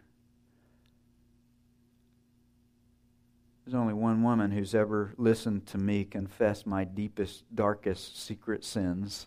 [3.66, 9.26] There's only one woman who's ever listened to me confess my deepest, darkest secret sins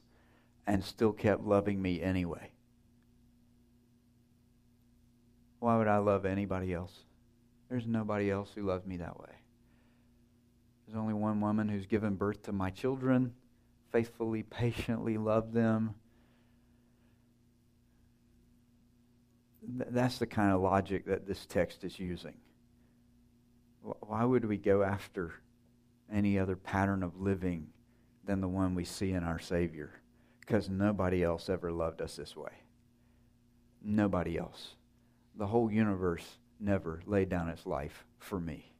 [0.65, 2.49] and still kept loving me anyway.
[5.59, 7.03] Why would I love anybody else?
[7.69, 9.38] There's nobody else who loves me that way.
[10.89, 13.34] There's only one woman who's given birth to my children,
[13.91, 15.93] faithfully, patiently loved them.
[19.62, 22.34] That's the kind of logic that this text is using.
[23.84, 25.34] Why would we go after
[26.12, 27.67] any other pattern of living
[28.25, 29.91] than the one we see in our Savior?
[30.39, 32.63] Because nobody else ever loved us this way.
[33.84, 34.73] Nobody else.
[35.36, 38.73] The whole universe never laid down its life for me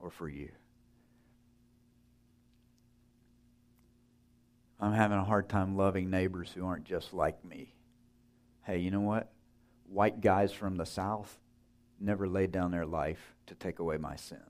[0.00, 0.50] or for you.
[4.82, 7.72] I'm having a hard time loving neighbors who aren't just like me.
[8.62, 9.30] Hey, you know what?
[9.88, 11.38] White guys from the South
[12.00, 14.42] never laid down their life to take away my sin.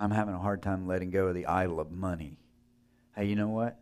[0.00, 2.40] I'm having a hard time letting go of the idol of money.
[3.14, 3.78] Hey, you know what?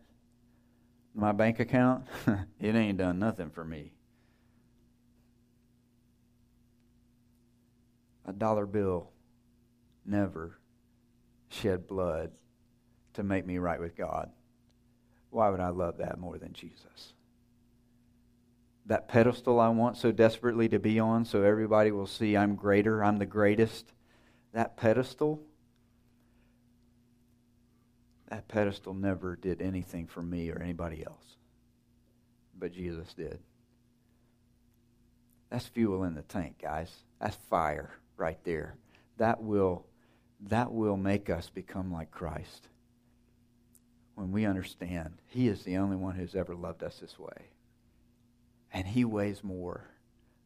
[1.15, 2.05] My bank account,
[2.59, 3.93] it ain't done nothing for me.
[8.27, 9.09] A dollar bill
[10.05, 10.59] never
[11.49, 12.31] shed blood
[13.13, 14.29] to make me right with God.
[15.33, 17.13] Why would I love that more than Jesus?
[18.85, 23.03] That pedestal I want so desperately to be on so everybody will see I'm greater,
[23.03, 23.91] I'm the greatest.
[24.53, 25.41] That pedestal,
[28.29, 31.37] that pedestal never did anything for me or anybody else.
[32.57, 33.39] But Jesus did.
[35.49, 36.91] That's fuel in the tank, guys.
[37.19, 38.75] That's fire right there.
[39.17, 39.87] That will
[40.49, 42.67] that will make us become like Christ
[44.15, 47.49] when we understand He is the only one who's ever loved us this way.
[48.71, 49.89] And He weighs more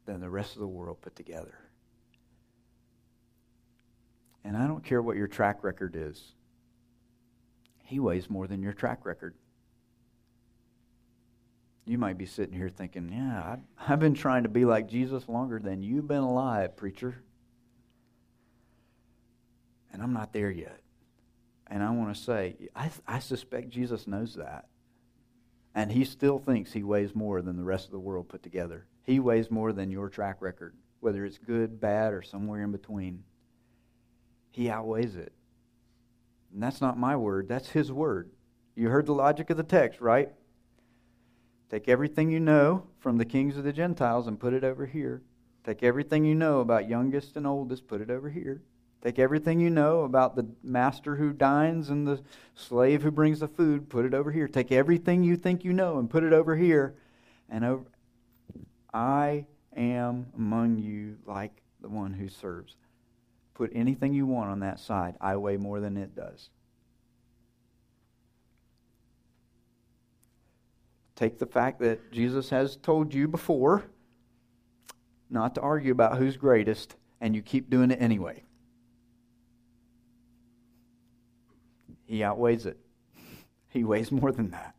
[0.05, 1.57] than the rest of the world put together.
[4.43, 6.34] And I don't care what your track record is,
[7.84, 9.36] He weighs more than your track record.
[11.86, 15.57] You might be sitting here thinking, yeah, I've, been trying to be like Jesus longer
[15.57, 17.24] than you've been alive, preacher.
[19.93, 20.82] And I'm not there yet.
[21.70, 24.65] And I want to say, I, I suspect Jesus knows that.
[25.76, 28.88] And he still thinks he weighs more than the rest of the world put together.
[29.03, 33.24] He weighs more than your track record, whether it's good, bad, or somewhere in between.
[34.51, 35.34] He outweighs it.
[36.53, 38.32] And that's not my word, that's his word.
[38.76, 40.32] You heard the logic of the text, right?
[41.70, 45.22] Take everything you know from the kings of the Gentiles and put it over here.
[45.63, 48.61] Take everything you know about youngest and oldest, put it over here.
[49.04, 52.22] Take everything you know about the master who dines and the
[52.56, 54.48] slave who brings the food, put it over here.
[54.48, 56.95] Take everything you think you know and put it over here.
[57.50, 57.86] And over,
[58.93, 59.45] I
[59.76, 62.76] am among you like the one who serves.
[63.54, 65.16] Put anything you want on that side.
[65.22, 66.50] I weigh more than it does.
[71.16, 73.86] Take the fact that Jesus has told you before
[75.30, 78.43] not to argue about who's greatest, and you keep doing it anyway.
[82.08, 82.80] He outweighs it.
[83.70, 84.76] He weighs more than that.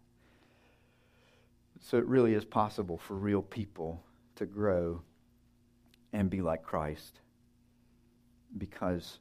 [1.80, 4.02] So it really is possible for real people
[4.36, 5.02] to grow
[6.12, 7.20] and be like Christ
[8.56, 9.18] because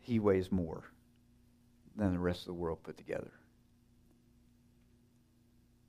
[0.00, 0.90] he weighs more
[1.96, 3.30] than the rest of the world put together.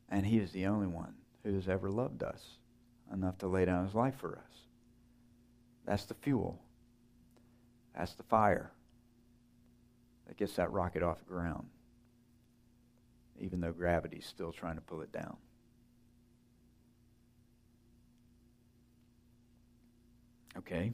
[0.10, 1.14] And he is the only one
[1.44, 2.58] who has ever loved us
[3.12, 4.68] enough to lay down his life for us.
[5.86, 6.62] That's the fuel.
[7.96, 8.72] That's the fire
[10.32, 11.66] that gets that rocket off the ground,
[13.38, 15.36] even though gravity's still trying to pull it down.
[20.58, 20.94] Okay?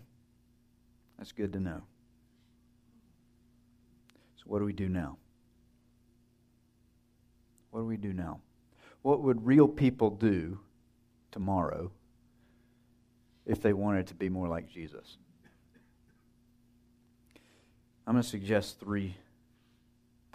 [1.20, 1.84] That's good to know.
[4.38, 5.18] So, what do we do now?
[7.70, 8.40] What do we do now?
[9.04, 10.58] What would real people do
[11.30, 11.92] tomorrow
[13.46, 15.18] if they wanted to be more like Jesus?
[18.08, 19.16] I'm going to suggest three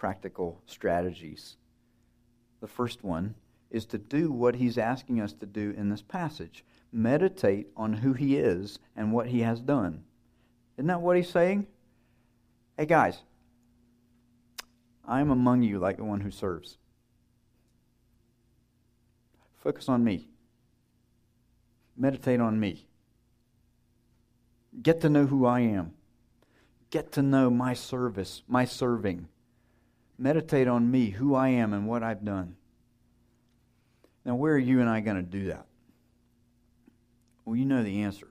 [0.03, 1.55] practical strategies.
[2.59, 3.35] The first one
[3.71, 8.11] is to do what he's asking us to do in this passage meditate on who
[8.11, 10.03] he is and what he has done.
[10.75, 11.67] Isn't that what he's saying?
[12.75, 13.19] Hey, guys,
[15.07, 16.77] I am among you like the one who serves.
[19.55, 20.27] Focus on me.
[21.95, 22.87] Meditate on me.
[24.81, 25.93] Get to know who I am.
[26.89, 29.29] Get to know my service, my serving.
[30.17, 32.55] Meditate on me, who I am, and what I've done.
[34.25, 35.65] Now, where are you and I going to do that?
[37.45, 38.27] Well, you know the answer.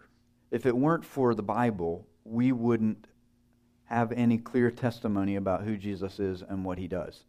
[0.50, 3.06] If it weren't for the Bible, we wouldn't
[3.84, 7.24] have any clear testimony about who Jesus is and what he does.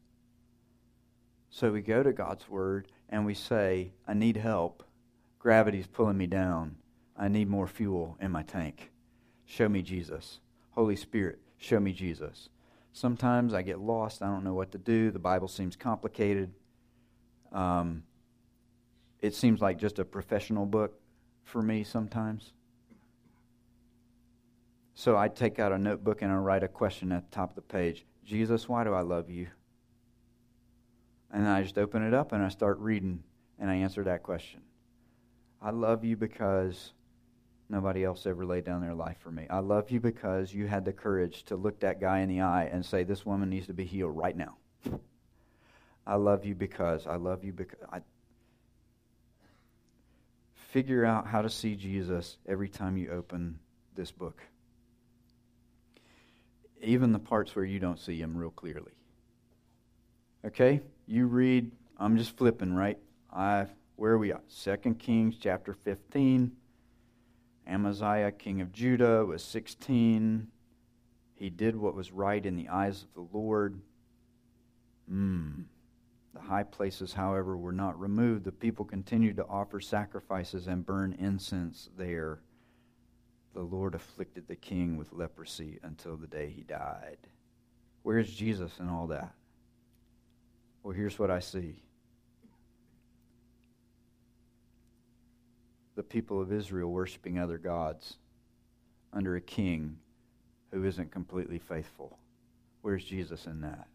[1.49, 4.83] So we go to God's Word and we say, I need help.
[5.39, 6.77] Gravity's pulling me down.
[7.17, 8.91] I need more fuel in my tank.
[9.45, 10.39] Show me Jesus.
[10.71, 12.49] Holy Spirit, show me Jesus.
[12.93, 14.21] Sometimes I get lost.
[14.21, 15.09] I don't know what to do.
[15.09, 16.53] The Bible seems complicated.
[17.51, 18.03] Um,
[19.19, 20.93] it seems like just a professional book
[21.43, 22.53] for me sometimes.
[24.93, 27.55] So I take out a notebook and I write a question at the top of
[27.55, 29.47] the page Jesus, why do I love you?
[31.31, 33.23] And I just open it up and I start reading
[33.59, 34.61] and I answer that question.
[35.61, 36.93] I love you because
[37.69, 39.47] nobody else ever laid down their life for me.
[39.49, 42.69] I love you because you had the courage to look that guy in the eye
[42.71, 44.57] and say, This woman needs to be healed right now.
[46.05, 48.01] I love you because I love you because I
[50.55, 53.59] figure out how to see Jesus every time you open
[53.95, 54.41] this book.
[56.81, 58.91] Even the parts where you don't see him real clearly.
[60.45, 60.81] Okay?
[61.07, 62.97] You read, I'm just flipping, right?
[63.31, 64.43] I where are we at?
[64.47, 66.51] Second Kings chapter 15.
[67.67, 70.47] Amaziah, king of Judah, was 16.
[71.35, 73.79] He did what was right in the eyes of the Lord.
[75.11, 75.65] Mm.
[76.33, 78.43] The high places, however, were not removed.
[78.43, 82.39] The people continued to offer sacrifices and burn incense there.
[83.53, 87.17] The Lord afflicted the king with leprosy until the day he died.
[88.01, 89.33] Where's Jesus and all that?
[90.81, 91.83] Well, here's what I see
[95.95, 98.17] the people of Israel worshiping other gods
[99.11, 99.97] under a king
[100.71, 102.17] who isn't completely faithful.
[102.81, 103.87] Where's Jesus in that?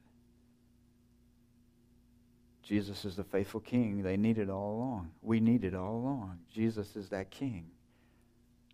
[2.62, 5.10] Jesus is the faithful king they needed all along.
[5.22, 6.38] We needed all along.
[6.52, 7.70] Jesus is that king.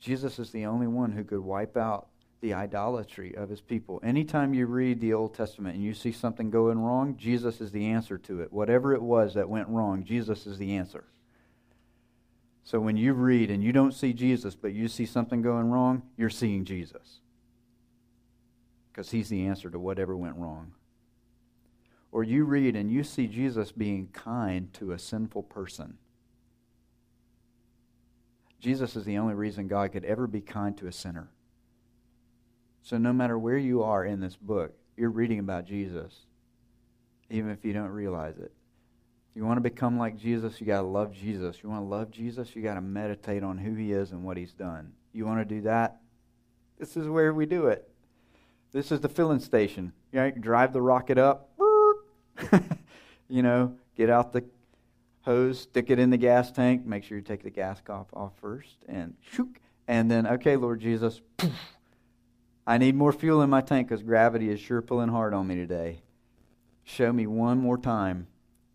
[0.00, 2.08] Jesus is the only one who could wipe out
[2.40, 4.00] the idolatry of his people.
[4.02, 7.86] Anytime you read the Old Testament and you see something going wrong, Jesus is the
[7.86, 8.52] answer to it.
[8.52, 11.04] Whatever it was that went wrong, Jesus is the answer.
[12.64, 16.02] So when you read and you don't see Jesus, but you see something going wrong,
[16.16, 17.20] you're seeing Jesus.
[18.90, 20.72] Because he's the answer to whatever went wrong.
[22.10, 25.98] Or you read and you see Jesus being kind to a sinful person.
[28.60, 31.28] Jesus is the only reason God could ever be kind to a sinner.
[32.82, 36.20] So no matter where you are in this book, you're reading about Jesus,
[37.28, 38.52] even if you don't realize it.
[39.34, 41.58] You want to become like Jesus, you got to love Jesus.
[41.62, 44.36] You want to love Jesus, you got to meditate on who he is and what
[44.36, 44.92] he's done.
[45.12, 46.00] You want to do that?
[46.78, 47.88] This is where we do it.
[48.72, 49.92] This is the filling station.
[50.12, 51.50] You know, you drive the rocket up.
[53.28, 54.44] you know, get out the
[55.22, 56.84] hose, stick it in the gas tank.
[56.84, 59.60] Make sure you take the gas off, off first, and shook.
[59.88, 61.20] And then, okay, Lord Jesus,
[62.66, 65.56] I need more fuel in my tank because gravity is sure pulling hard on me
[65.56, 66.02] today.
[66.84, 68.26] Show me one more time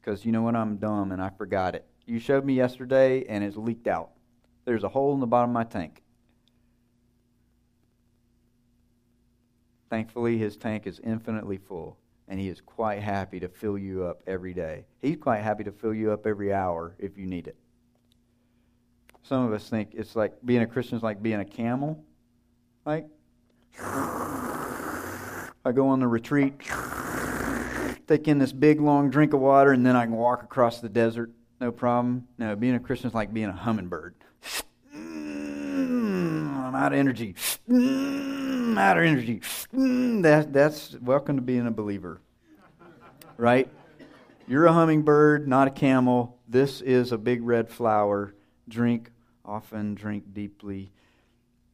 [0.10, 0.56] because you know what?
[0.56, 1.86] I'm dumb and I forgot it.
[2.08, 4.10] You showed me yesterday and it's leaked out.
[4.66, 6.02] There's a hole in the bottom of my tank.
[9.92, 14.24] Thankfully, his tank is infinitely full, and he is quite happy to fill you up
[14.26, 14.86] every day.
[15.00, 17.58] He's quite happy to fill you up every hour if you need it.
[19.22, 22.04] Some of us think it's like being a Christian is like being a camel.
[22.84, 23.06] Like,
[23.80, 26.56] I go on the retreat,
[28.10, 30.90] take in this big long drink of water, and then I can walk across the
[30.90, 31.32] desert.
[31.62, 32.28] No problem.
[32.40, 34.16] No, being a Christian is like being a hummingbird.
[34.96, 37.36] Mm, I'm out of energy.
[37.70, 39.42] Mm, out of energy.
[39.74, 42.20] Mm, that, that's welcome to being a believer.
[43.38, 43.70] Right?
[44.48, 46.40] You're a hummingbird, not a camel.
[46.48, 48.34] This is a big red flower.
[48.68, 49.12] Drink
[49.46, 50.92] often, drink deeply.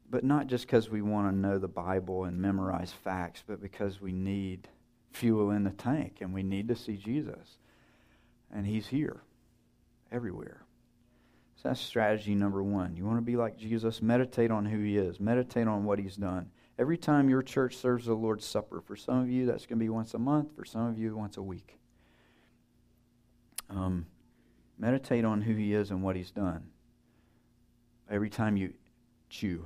[0.10, 4.02] But not just because we want to know the Bible and memorize facts, but because
[4.02, 4.68] we need
[5.16, 7.58] fuel in the tank and we need to see Jesus.
[8.54, 9.22] And He's here,
[10.12, 10.62] everywhere.
[11.56, 12.96] So that's strategy number one.
[12.96, 14.02] You want to be like Jesus?
[14.02, 16.52] Meditate on who He is, meditate on what He's done.
[16.78, 19.84] Every time your church serves the Lord's Supper, for some of you, that's going to
[19.84, 21.80] be once a month, for some of you, once a week.
[23.70, 24.08] Um,
[24.78, 26.66] meditate on who He is and what He's done.
[28.10, 28.74] Every time you
[29.30, 29.66] chew,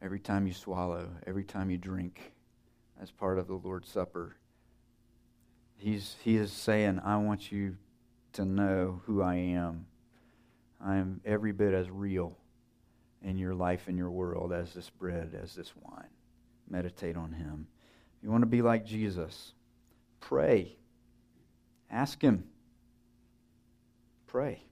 [0.00, 2.32] every time you swallow, every time you drink
[3.00, 4.36] as part of the Lord's Supper.
[5.76, 7.76] He's, he is saying, I want you
[8.34, 9.86] to know who I am.
[10.80, 12.36] I am every bit as real
[13.22, 16.08] in your life and your world as this bread, as this wine.
[16.68, 17.66] Meditate on him.
[18.16, 19.52] If you want to be like Jesus,
[20.20, 20.76] pray.
[21.90, 22.44] Ask him.
[24.26, 24.62] Pray.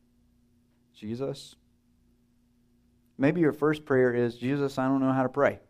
[0.94, 1.56] Jesus,
[3.16, 5.60] Maybe your first prayer is, Jesus, I don't know how to pray.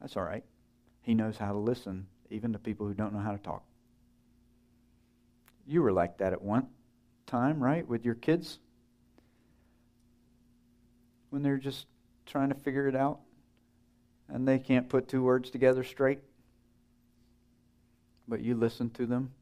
[0.00, 0.44] That's all right.
[1.04, 3.62] He knows how to listen, even to people who don't know how to talk.
[5.66, 6.66] You were like that at one
[7.26, 8.58] time, right, with your kids?
[11.28, 11.86] When they're just
[12.24, 13.20] trying to figure it out
[14.28, 16.20] and they can't put two words together straight.
[18.26, 19.32] But you listened to them,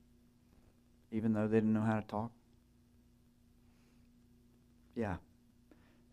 [1.12, 2.32] even though they didn't know how to talk.
[4.96, 5.16] Yeah.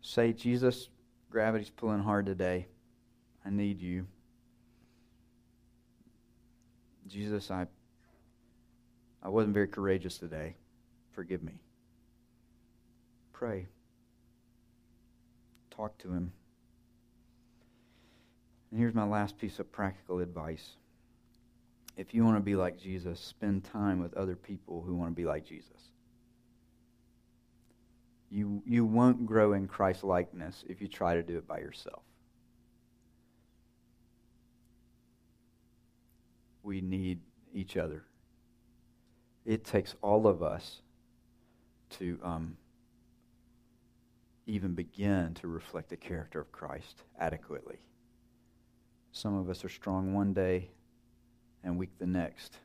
[0.00, 0.88] Say, Jesus,
[1.28, 2.68] gravity's pulling hard today.
[3.44, 4.06] I need you.
[7.10, 7.66] Jesus, I
[9.22, 10.56] I wasn't very courageous today.
[11.12, 11.60] Forgive me.
[13.32, 13.66] Pray.
[15.70, 16.32] Talk to him.
[18.70, 20.76] And here's my last piece of practical advice.
[21.96, 25.16] If you want to be like Jesus, spend time with other people who want to
[25.16, 25.66] be like Jesus.
[28.30, 32.02] You, you won't grow in Christ likeness if you try to do it by yourself.
[36.62, 37.20] We need
[37.52, 38.04] each other.
[39.44, 40.82] It takes all of us
[41.98, 42.56] to um,
[44.46, 47.78] even begin to reflect the character of Christ adequately.
[49.12, 50.70] Some of us are strong one day
[51.64, 52.58] and weak the next.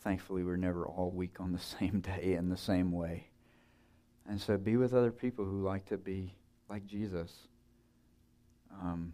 [0.00, 3.26] Thankfully, we're never all weak on the same day in the same way.
[4.28, 6.34] And so be with other people who like to be
[6.68, 7.32] like Jesus.
[8.80, 9.12] Um,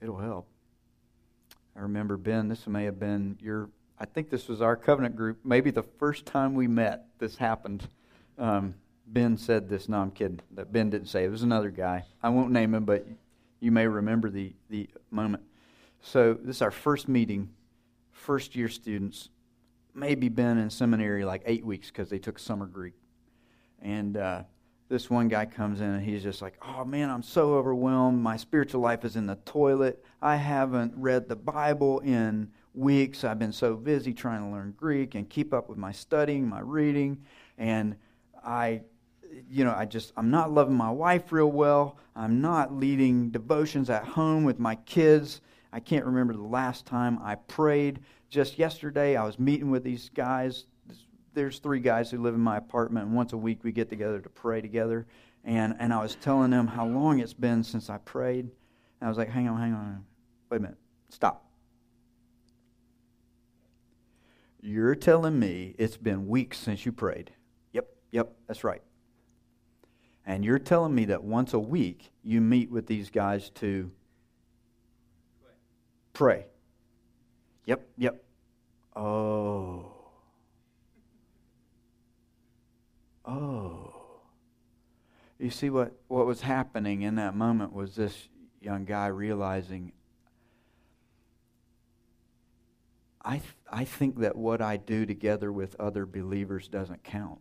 [0.00, 0.48] it'll help.
[1.76, 3.68] I remember Ben, this may have been your,
[3.98, 7.86] I think this was our covenant group, maybe the first time we met, this happened.
[8.38, 8.74] Um,
[9.06, 9.88] ben said this.
[9.88, 10.40] No, I'm kidding.
[10.52, 11.26] That Ben didn't say it.
[11.26, 12.04] It was another guy.
[12.22, 13.06] I won't name him, but
[13.60, 15.42] you may remember the, the moment.
[16.00, 17.50] So this is our first meeting,
[18.10, 19.28] first year students.
[19.94, 22.94] Maybe been in seminary like eight weeks because they took summer Greek.
[23.80, 24.42] And uh,
[24.88, 28.22] this one guy comes in and he's just like, Oh man, I'm so overwhelmed.
[28.22, 30.04] My spiritual life is in the toilet.
[30.22, 33.24] I haven't read the Bible in weeks.
[33.24, 36.60] I've been so busy trying to learn Greek and keep up with my studying, my
[36.60, 37.18] reading.
[37.58, 37.96] And
[38.44, 38.82] I,
[39.50, 41.98] you know, I just, I'm not loving my wife real well.
[42.14, 45.40] I'm not leading devotions at home with my kids.
[45.72, 48.00] I can't remember the last time I prayed.
[48.30, 50.66] Just yesterday, I was meeting with these guys
[51.36, 54.20] there's three guys who live in my apartment, and once a week we get together
[54.20, 55.06] to pray together.
[55.44, 58.46] And, and I was telling them how long it's been since I prayed.
[58.46, 58.52] And
[59.02, 60.04] I was like, hang on, hang on.
[60.50, 60.78] Wait a minute.
[61.10, 61.44] Stop.
[64.60, 67.30] You're telling me it's been weeks since you prayed.
[67.72, 68.82] Yep, yep, that's right.
[70.24, 73.92] And you're telling me that once a week you meet with these guys to
[76.12, 76.46] pray.
[77.66, 78.24] Yep, yep.
[78.96, 79.95] Oh.
[83.26, 83.92] Oh.
[85.38, 88.28] You see, what, what was happening in that moment was this
[88.60, 89.92] young guy realizing
[93.26, 97.40] I, th- I think that what I do together with other believers doesn't count.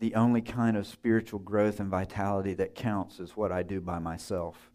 [0.00, 4.00] The only kind of spiritual growth and vitality that counts is what I do by
[4.00, 4.72] myself.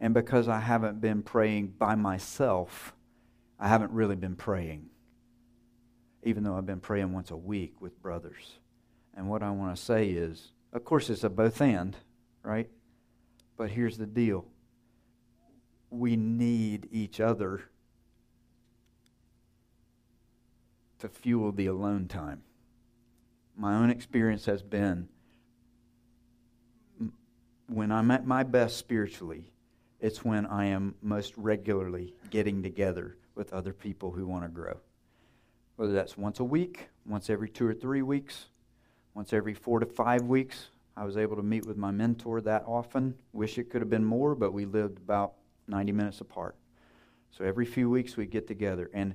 [0.00, 2.94] And because I haven't been praying by myself,
[3.60, 4.86] I haven't really been praying,
[6.22, 8.58] even though I've been praying once a week with brothers.
[9.16, 11.96] And what I want to say is, of course, it's a both and,
[12.42, 12.68] right?
[13.56, 14.44] But here's the deal
[15.90, 17.62] we need each other
[20.98, 22.42] to fuel the alone time.
[23.56, 25.08] My own experience has been
[27.68, 29.50] when I'm at my best spiritually,
[30.00, 34.78] it's when I am most regularly getting together with other people who want to grow.
[35.76, 38.46] Whether that's once a week, once every two or three weeks,
[39.16, 40.66] once every four to five weeks.
[40.94, 43.14] I was able to meet with my mentor that often.
[43.32, 45.32] Wish it could have been more, but we lived about
[45.68, 46.54] 90 minutes apart.
[47.30, 48.90] So every few weeks we get together.
[48.92, 49.14] And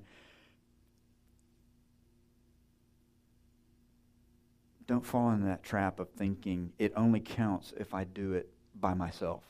[4.87, 8.49] don't fall into that trap of thinking it only counts if I do it
[8.79, 9.43] by myself.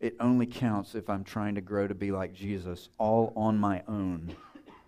[0.00, 3.82] It only counts if I'm trying to grow to be like Jesus all on my
[3.86, 4.34] own,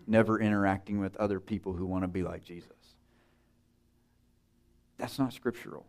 [0.07, 2.80] never interacting with other people who want to be like Jesus.
[5.01, 5.87] That's not scriptural.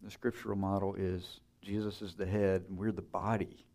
[0.00, 3.66] The scriptural model is Jesus is the head, and we're the body.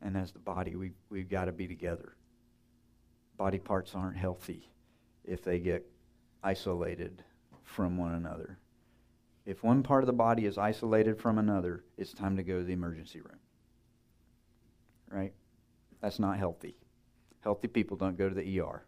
[0.00, 2.14] And as the body, we, we've got to be together.
[3.36, 4.70] Body parts aren't healthy
[5.24, 5.84] if they get
[6.42, 7.24] isolated
[7.64, 8.58] from one another.
[9.44, 12.64] If one part of the body is isolated from another, it's time to go to
[12.64, 13.40] the emergency room.
[15.10, 15.32] Right?
[16.00, 16.76] That's not healthy.
[17.40, 18.84] Healthy people don't go to the ER.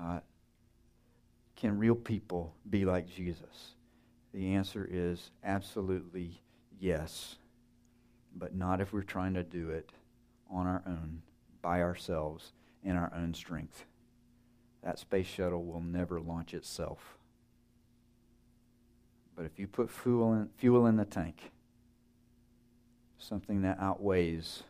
[0.00, 0.20] Uh,
[1.56, 3.74] can real people be like Jesus?
[4.32, 6.40] The answer is absolutely
[6.78, 7.36] yes,
[8.36, 9.90] but not if we're trying to do it
[10.50, 11.22] on our own,
[11.60, 12.52] by ourselves,
[12.84, 13.84] in our own strength.
[14.84, 17.18] That space shuttle will never launch itself.
[19.34, 21.50] But if you put fuel in, fuel in the tank,
[23.18, 24.62] something that outweighs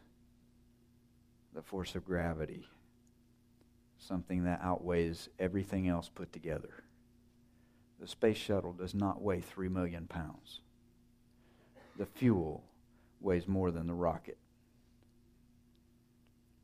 [1.55, 2.67] the force of gravity,
[3.99, 6.85] something that outweighs everything else put together.
[8.01, 10.61] The space shuttle does not weigh 3 million pounds.
[11.99, 12.63] The fuel
[13.21, 14.39] weighs more than the rocket.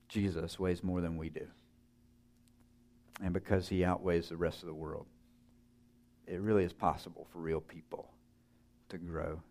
[0.08, 1.46] Jesus weighs more than we do.
[3.20, 5.06] And because he outweighs the rest of the world,
[6.26, 8.10] it really is possible for real people
[8.88, 9.42] to grow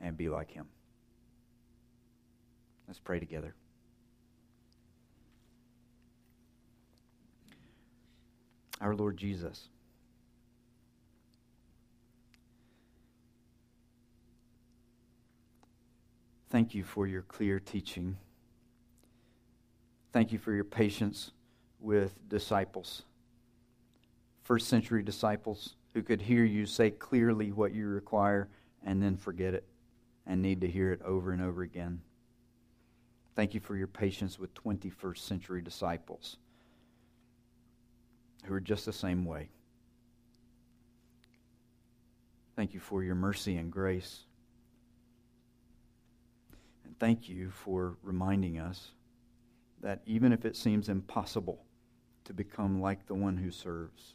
[0.00, 0.66] and be like him.
[2.86, 3.54] Let's pray together.
[8.84, 9.68] Our Lord Jesus.
[16.50, 18.18] Thank you for your clear teaching.
[20.12, 21.32] Thank you for your patience
[21.80, 23.02] with disciples,
[24.42, 28.48] first century disciples who could hear you say clearly what you require
[28.84, 29.64] and then forget it
[30.26, 32.02] and need to hear it over and over again.
[33.34, 36.36] Thank you for your patience with 21st century disciples
[38.44, 39.48] who are just the same way.
[42.56, 44.20] Thank you for your mercy and grace.
[46.84, 48.92] And thank you for reminding us
[49.82, 51.64] that even if it seems impossible
[52.24, 54.14] to become like the one who serves,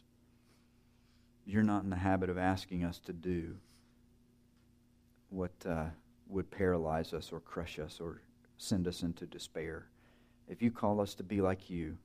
[1.44, 3.56] you're not in the habit of asking us to do
[5.28, 5.86] what uh,
[6.28, 8.22] would paralyze us or crush us or
[8.56, 9.86] send us into despair.
[10.48, 11.96] If you call us to be like you,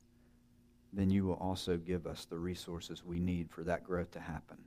[0.96, 4.58] then you will also give us the resources we need for that growth to happen.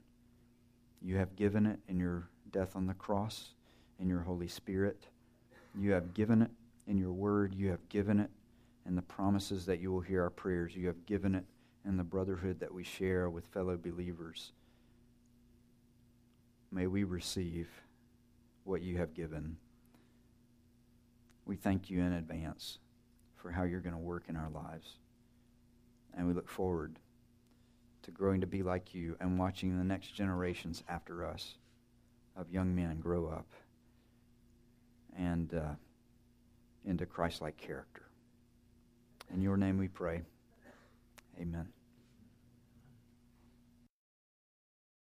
[1.01, 3.49] You have given it in your death on the cross,
[3.99, 5.07] in your Holy Spirit.
[5.77, 6.51] You have given it
[6.87, 7.55] in your word.
[7.55, 8.29] You have given it
[8.85, 10.75] in the promises that you will hear our prayers.
[10.75, 11.45] You have given it
[11.83, 14.51] in the brotherhood that we share with fellow believers.
[16.71, 17.67] May we receive
[18.65, 19.57] what you have given.
[21.45, 22.77] We thank you in advance
[23.35, 24.97] for how you're going to work in our lives.
[26.17, 26.99] And we look forward
[28.03, 31.55] to growing to be like you and watching the next generations after us
[32.35, 33.47] of young men grow up
[35.17, 35.73] and uh,
[36.85, 38.03] into Christ like character.
[39.33, 40.21] In your name we pray.
[41.39, 41.67] Amen.